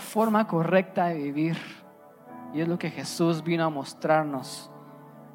forma 0.00 0.46
correcta 0.46 1.06
de 1.06 1.18
vivir. 1.18 1.56
Y 2.52 2.60
es 2.60 2.68
lo 2.68 2.78
que 2.78 2.90
Jesús 2.90 3.44
vino 3.44 3.64
a 3.64 3.70
mostrarnos. 3.70 4.70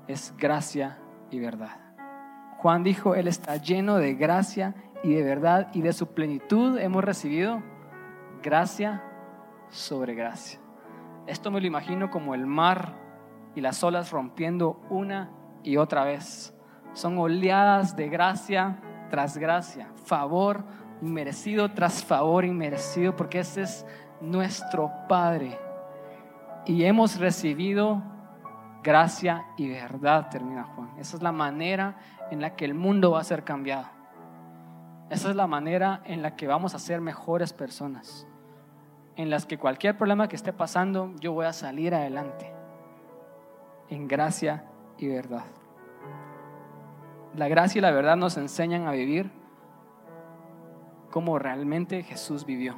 Es 0.07 0.33
gracia 0.37 0.99
y 1.31 1.39
verdad. 1.39 1.79
Juan 2.57 2.83
dijo, 2.83 3.15
Él 3.15 3.27
está 3.27 3.57
lleno 3.57 3.95
de 3.97 4.15
gracia 4.15 4.75
y 5.03 5.13
de 5.13 5.23
verdad 5.23 5.69
y 5.73 5.81
de 5.81 5.93
su 5.93 6.07
plenitud 6.13 6.77
hemos 6.77 7.03
recibido 7.03 7.61
gracia 8.41 9.03
sobre 9.69 10.15
gracia. 10.15 10.59
Esto 11.27 11.51
me 11.51 11.61
lo 11.61 11.67
imagino 11.67 12.11
como 12.11 12.35
el 12.35 12.45
mar 12.45 12.93
y 13.55 13.61
las 13.61 13.83
olas 13.83 14.11
rompiendo 14.11 14.81
una 14.89 15.31
y 15.63 15.77
otra 15.77 16.03
vez. 16.03 16.53
Son 16.93 17.17
oleadas 17.17 17.95
de 17.95 18.09
gracia 18.09 18.79
tras 19.09 19.37
gracia, 19.37 19.91
favor 20.05 20.63
inmerecido 21.01 21.71
tras 21.71 22.03
favor 22.03 22.45
inmerecido, 22.45 23.15
porque 23.15 23.39
ese 23.39 23.63
es 23.63 23.85
nuestro 24.25 24.91
Padre 25.07 25.57
y 26.65 26.83
hemos 26.83 27.19
recibido 27.19 28.01
gracia 28.83 29.45
y 29.57 29.69
verdad, 29.69 30.29
termina 30.29 30.63
Juan. 30.63 30.91
Esa 30.97 31.17
es 31.17 31.23
la 31.23 31.31
manera 31.31 31.97
en 32.31 32.41
la 32.41 32.55
que 32.55 32.65
el 32.65 32.73
mundo 32.73 33.11
va 33.11 33.21
a 33.21 33.23
ser 33.23 33.43
cambiado. 33.43 33.87
Esa 35.09 35.29
es 35.29 35.35
la 35.35 35.47
manera 35.47 36.01
en 36.05 36.21
la 36.21 36.35
que 36.35 36.47
vamos 36.47 36.73
a 36.73 36.79
ser 36.79 37.01
mejores 37.01 37.53
personas. 37.53 38.27
En 39.15 39.29
las 39.29 39.45
que 39.45 39.57
cualquier 39.57 39.97
problema 39.97 40.27
que 40.27 40.35
esté 40.35 40.51
pasando, 40.51 41.13
yo 41.19 41.31
voy 41.31 41.45
a 41.45 41.53
salir 41.53 41.93
adelante. 41.93 42.51
En 43.89 44.07
gracia 44.07 44.65
y 44.97 45.07
verdad. 45.07 45.45
La 47.35 47.47
gracia 47.47 47.79
y 47.79 47.81
la 47.81 47.91
verdad 47.91 48.15
nos 48.15 48.37
enseñan 48.37 48.87
a 48.87 48.91
vivir 48.91 49.31
como 51.11 51.39
realmente 51.39 52.03
Jesús 52.03 52.45
vivió. 52.45 52.75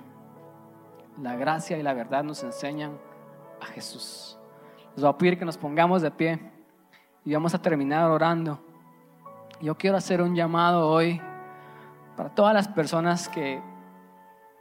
La 1.21 1.35
gracia 1.35 1.77
y 1.77 1.83
la 1.83 1.93
verdad 1.93 2.23
nos 2.23 2.43
enseñan 2.43 2.97
a 3.61 3.65
Jesús. 3.67 4.37
Les 4.95 5.03
voy 5.03 5.09
a 5.09 5.17
pedir 5.17 5.39
que 5.39 5.45
nos 5.45 5.57
pongamos 5.57 6.01
de 6.01 6.11
pie 6.11 6.39
y 7.25 7.33
vamos 7.33 7.53
a 7.53 7.61
terminar 7.61 8.09
orando. 8.09 8.59
Yo 9.61 9.75
quiero 9.75 9.97
hacer 9.97 10.21
un 10.21 10.35
llamado 10.35 10.87
hoy 10.87 11.21
para 12.15 12.29
todas 12.29 12.53
las 12.53 12.67
personas 12.67 13.29
que 13.29 13.61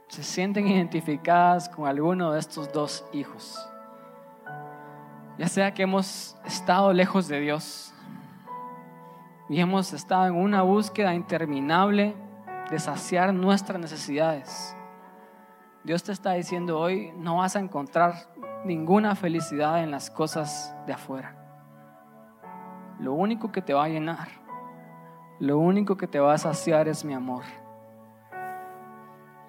se 0.07 0.23
sienten 0.23 0.67
identificadas 0.67 1.69
con 1.69 1.85
alguno 1.87 2.31
de 2.31 2.39
estos 2.39 2.71
dos 2.71 3.05
hijos. 3.13 3.69
Ya 5.37 5.47
sea 5.47 5.73
que 5.73 5.83
hemos 5.83 6.35
estado 6.45 6.93
lejos 6.93 7.27
de 7.27 7.39
Dios 7.39 7.93
y 9.49 9.59
hemos 9.59 9.93
estado 9.93 10.27
en 10.27 10.35
una 10.35 10.61
búsqueda 10.61 11.13
interminable 11.13 12.15
de 12.71 12.79
saciar 12.79 13.33
nuestras 13.33 13.79
necesidades. 13.79 14.76
Dios 15.87 16.03
te 16.03 16.11
está 16.11 16.33
diciendo 16.33 16.77
hoy, 16.77 17.13
no 17.15 17.37
vas 17.37 17.55
a 17.55 17.59
encontrar 17.59 18.13
ninguna 18.65 19.15
felicidad 19.15 19.81
en 19.81 19.89
las 19.89 20.11
cosas 20.11 20.75
de 20.85 20.91
afuera. 20.91 21.33
Lo 22.99 23.13
único 23.13 23.53
que 23.53 23.61
te 23.61 23.73
va 23.73 23.85
a 23.85 23.87
llenar, 23.87 24.27
lo 25.39 25.57
único 25.57 25.95
que 25.95 26.05
te 26.05 26.19
va 26.19 26.33
a 26.33 26.37
saciar 26.37 26.89
es 26.89 27.05
mi 27.05 27.13
amor. 27.13 27.45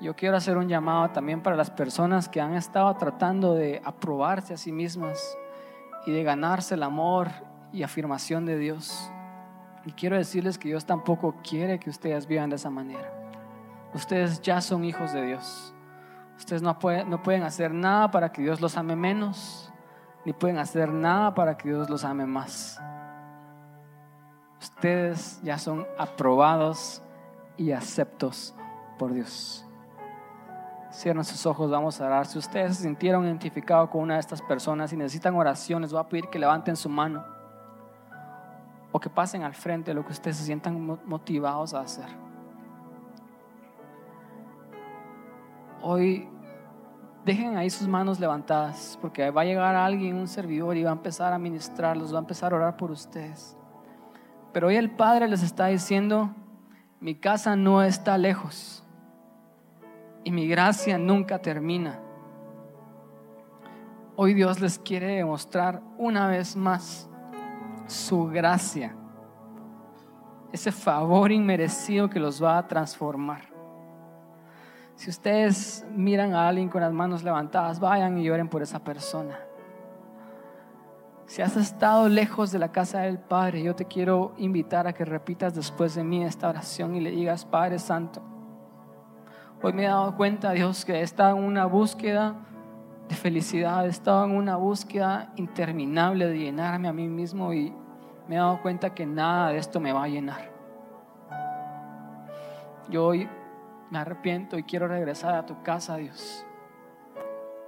Yo 0.00 0.14
quiero 0.14 0.36
hacer 0.36 0.56
un 0.56 0.68
llamado 0.68 1.10
también 1.10 1.42
para 1.42 1.56
las 1.56 1.72
personas 1.72 2.28
que 2.28 2.40
han 2.40 2.54
estado 2.54 2.94
tratando 2.94 3.56
de 3.56 3.82
aprobarse 3.84 4.54
a 4.54 4.58
sí 4.58 4.70
mismas 4.70 5.36
y 6.06 6.12
de 6.12 6.22
ganarse 6.22 6.76
el 6.76 6.84
amor 6.84 7.30
y 7.72 7.82
afirmación 7.82 8.46
de 8.46 8.58
Dios. 8.58 9.10
Y 9.86 9.90
quiero 9.90 10.16
decirles 10.16 10.56
que 10.56 10.68
Dios 10.68 10.86
tampoco 10.86 11.34
quiere 11.42 11.80
que 11.80 11.90
ustedes 11.90 12.28
vivan 12.28 12.50
de 12.50 12.54
esa 12.54 12.70
manera. 12.70 13.12
Ustedes 13.92 14.40
ya 14.40 14.60
son 14.60 14.84
hijos 14.84 15.12
de 15.12 15.26
Dios. 15.26 15.74
Ustedes 16.38 16.62
no 16.62 16.78
pueden, 16.78 17.10
no 17.10 17.22
pueden 17.22 17.42
hacer 17.42 17.74
nada 17.74 18.10
para 18.10 18.30
que 18.32 18.40
Dios 18.40 18.60
los 18.60 18.76
ame 18.76 18.94
menos, 18.96 19.70
ni 20.24 20.32
pueden 20.32 20.58
hacer 20.58 20.90
nada 20.90 21.34
para 21.34 21.56
que 21.56 21.68
Dios 21.68 21.90
los 21.90 22.04
ame 22.04 22.26
más. 22.26 22.80
Ustedes 24.60 25.40
ya 25.42 25.58
son 25.58 25.86
aprobados 25.98 27.02
y 27.56 27.72
aceptos 27.72 28.54
por 28.98 29.12
Dios. 29.12 29.66
Cierren 30.92 31.24
sus 31.24 31.44
ojos, 31.44 31.70
vamos 31.70 32.00
a 32.00 32.06
orar. 32.06 32.26
Si 32.26 32.38
ustedes 32.38 32.76
se 32.76 32.84
sintieron 32.84 33.24
identificados 33.24 33.90
con 33.90 34.02
una 34.02 34.14
de 34.14 34.20
estas 34.20 34.40
personas 34.40 34.92
y 34.92 34.96
necesitan 34.96 35.34
oraciones, 35.34 35.92
voy 35.92 36.00
a 36.00 36.08
pedir 36.08 36.28
que 36.28 36.38
levanten 36.38 36.76
su 36.76 36.88
mano 36.88 37.24
o 38.92 39.00
que 39.00 39.10
pasen 39.10 39.42
al 39.42 39.54
frente 39.54 39.92
lo 39.92 40.04
que 40.04 40.12
ustedes 40.12 40.36
se 40.36 40.44
sientan 40.44 40.98
motivados 41.04 41.74
a 41.74 41.80
hacer. 41.80 42.27
Hoy 45.82 46.28
dejen 47.24 47.56
ahí 47.56 47.70
sus 47.70 47.86
manos 47.86 48.18
levantadas, 48.18 48.98
porque 49.00 49.30
va 49.30 49.42
a 49.42 49.44
llegar 49.44 49.74
alguien, 49.74 50.16
un 50.16 50.28
servidor, 50.28 50.76
y 50.76 50.82
va 50.82 50.90
a 50.90 50.94
empezar 50.94 51.32
a 51.32 51.38
ministrarlos, 51.38 52.12
va 52.12 52.18
a 52.18 52.20
empezar 52.20 52.52
a 52.52 52.56
orar 52.56 52.76
por 52.76 52.90
ustedes. 52.90 53.56
Pero 54.52 54.68
hoy 54.68 54.76
el 54.76 54.90
Padre 54.90 55.28
les 55.28 55.42
está 55.42 55.66
diciendo, 55.66 56.34
mi 57.00 57.14
casa 57.14 57.54
no 57.54 57.82
está 57.82 58.18
lejos 58.18 58.82
y 60.24 60.30
mi 60.30 60.48
gracia 60.48 60.98
nunca 60.98 61.38
termina. 61.38 62.00
Hoy 64.16 64.34
Dios 64.34 64.60
les 64.60 64.78
quiere 64.78 65.06
demostrar 65.14 65.80
una 65.96 66.26
vez 66.26 66.56
más 66.56 67.08
su 67.86 68.26
gracia, 68.26 68.96
ese 70.52 70.72
favor 70.72 71.30
inmerecido 71.30 72.10
que 72.10 72.18
los 72.18 72.42
va 72.42 72.58
a 72.58 72.66
transformar. 72.66 73.57
Si 74.98 75.08
ustedes 75.10 75.86
miran 75.94 76.34
a 76.34 76.48
alguien 76.48 76.68
con 76.68 76.80
las 76.80 76.92
manos 76.92 77.22
levantadas, 77.22 77.78
vayan 77.78 78.18
y 78.18 78.24
lloren 78.24 78.48
por 78.48 78.62
esa 78.62 78.80
persona. 78.80 79.38
Si 81.26 81.40
has 81.40 81.56
estado 81.56 82.08
lejos 82.08 82.50
de 82.50 82.58
la 82.58 82.72
casa 82.72 83.02
del 83.02 83.20
Padre, 83.20 83.62
yo 83.62 83.76
te 83.76 83.84
quiero 83.84 84.32
invitar 84.38 84.88
a 84.88 84.92
que 84.92 85.04
repitas 85.04 85.54
después 85.54 85.94
de 85.94 86.02
mí 86.02 86.24
esta 86.24 86.48
oración 86.48 86.96
y 86.96 87.00
le 87.00 87.12
digas, 87.12 87.44
Padre 87.44 87.78
Santo, 87.78 88.20
hoy 89.62 89.72
me 89.72 89.84
he 89.84 89.86
dado 89.86 90.16
cuenta, 90.16 90.50
Dios, 90.50 90.84
que 90.84 90.94
he 90.94 91.02
estado 91.02 91.36
en 91.36 91.44
una 91.44 91.66
búsqueda 91.66 92.34
de 93.08 93.14
felicidad, 93.14 93.86
he 93.86 93.90
estado 93.90 94.24
en 94.24 94.32
una 94.32 94.56
búsqueda 94.56 95.32
interminable 95.36 96.26
de 96.26 96.38
llenarme 96.40 96.88
a 96.88 96.92
mí 96.92 97.06
mismo 97.06 97.52
y 97.52 97.72
me 98.26 98.34
he 98.34 98.38
dado 98.38 98.60
cuenta 98.62 98.92
que 98.92 99.06
nada 99.06 99.50
de 99.50 99.58
esto 99.58 99.78
me 99.78 99.92
va 99.92 100.02
a 100.02 100.08
llenar. 100.08 100.50
Yo 102.90 103.06
hoy 103.06 103.28
me 103.90 103.98
arrepiento 103.98 104.58
y 104.58 104.62
quiero 104.62 104.88
regresar 104.88 105.34
a 105.34 105.46
tu 105.46 105.62
casa, 105.62 105.96
Dios. 105.96 106.44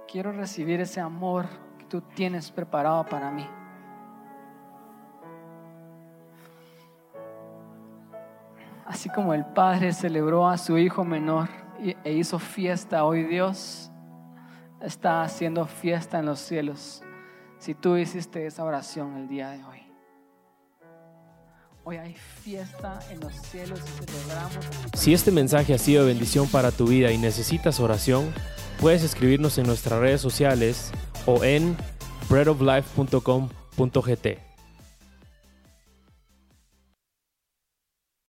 Quiero 0.07 0.31
recibir 0.31 0.81
ese 0.81 0.99
amor 0.99 1.47
que 1.77 1.85
tú 1.85 2.01
tienes 2.01 2.51
preparado 2.51 3.05
para 3.05 3.31
mí. 3.31 3.47
Así 8.85 9.09
como 9.09 9.33
el 9.33 9.45
Padre 9.45 9.93
celebró 9.93 10.47
a 10.49 10.57
su 10.57 10.77
hijo 10.77 11.05
menor 11.05 11.47
e 11.79 12.11
hizo 12.11 12.37
fiesta, 12.39 13.05
hoy 13.05 13.23
Dios 13.23 13.89
está 14.81 15.23
haciendo 15.23 15.65
fiesta 15.65 16.19
en 16.19 16.25
los 16.25 16.39
cielos. 16.39 17.03
Si 17.57 17.73
tú 17.73 17.95
hiciste 17.95 18.45
esa 18.45 18.63
oración 18.63 19.15
el 19.17 19.27
día 19.27 19.51
de 19.51 19.63
hoy. 19.63 19.80
Hoy 21.83 21.97
hay 21.97 22.15
fiesta 22.43 22.99
en 23.09 23.19
los 23.21 23.33
cielos 23.33 23.79
y 23.79 24.11
celebramos. 24.11 24.53
Si 24.93 25.13
este 25.13 25.31
mensaje 25.31 25.73
ha 25.73 25.79
sido 25.79 26.05
bendición 26.05 26.47
para 26.47 26.71
tu 26.71 26.87
vida 26.87 27.11
y 27.11 27.17
necesitas 27.17 27.79
oración, 27.79 28.31
puedes 28.79 29.01
escribirnos 29.03 29.57
en 29.57 29.65
nuestras 29.65 29.99
redes 29.99 30.21
sociales 30.21 30.91
o 31.25 31.43
en 31.43 31.75
breadoflife.com.gt. 32.29 34.50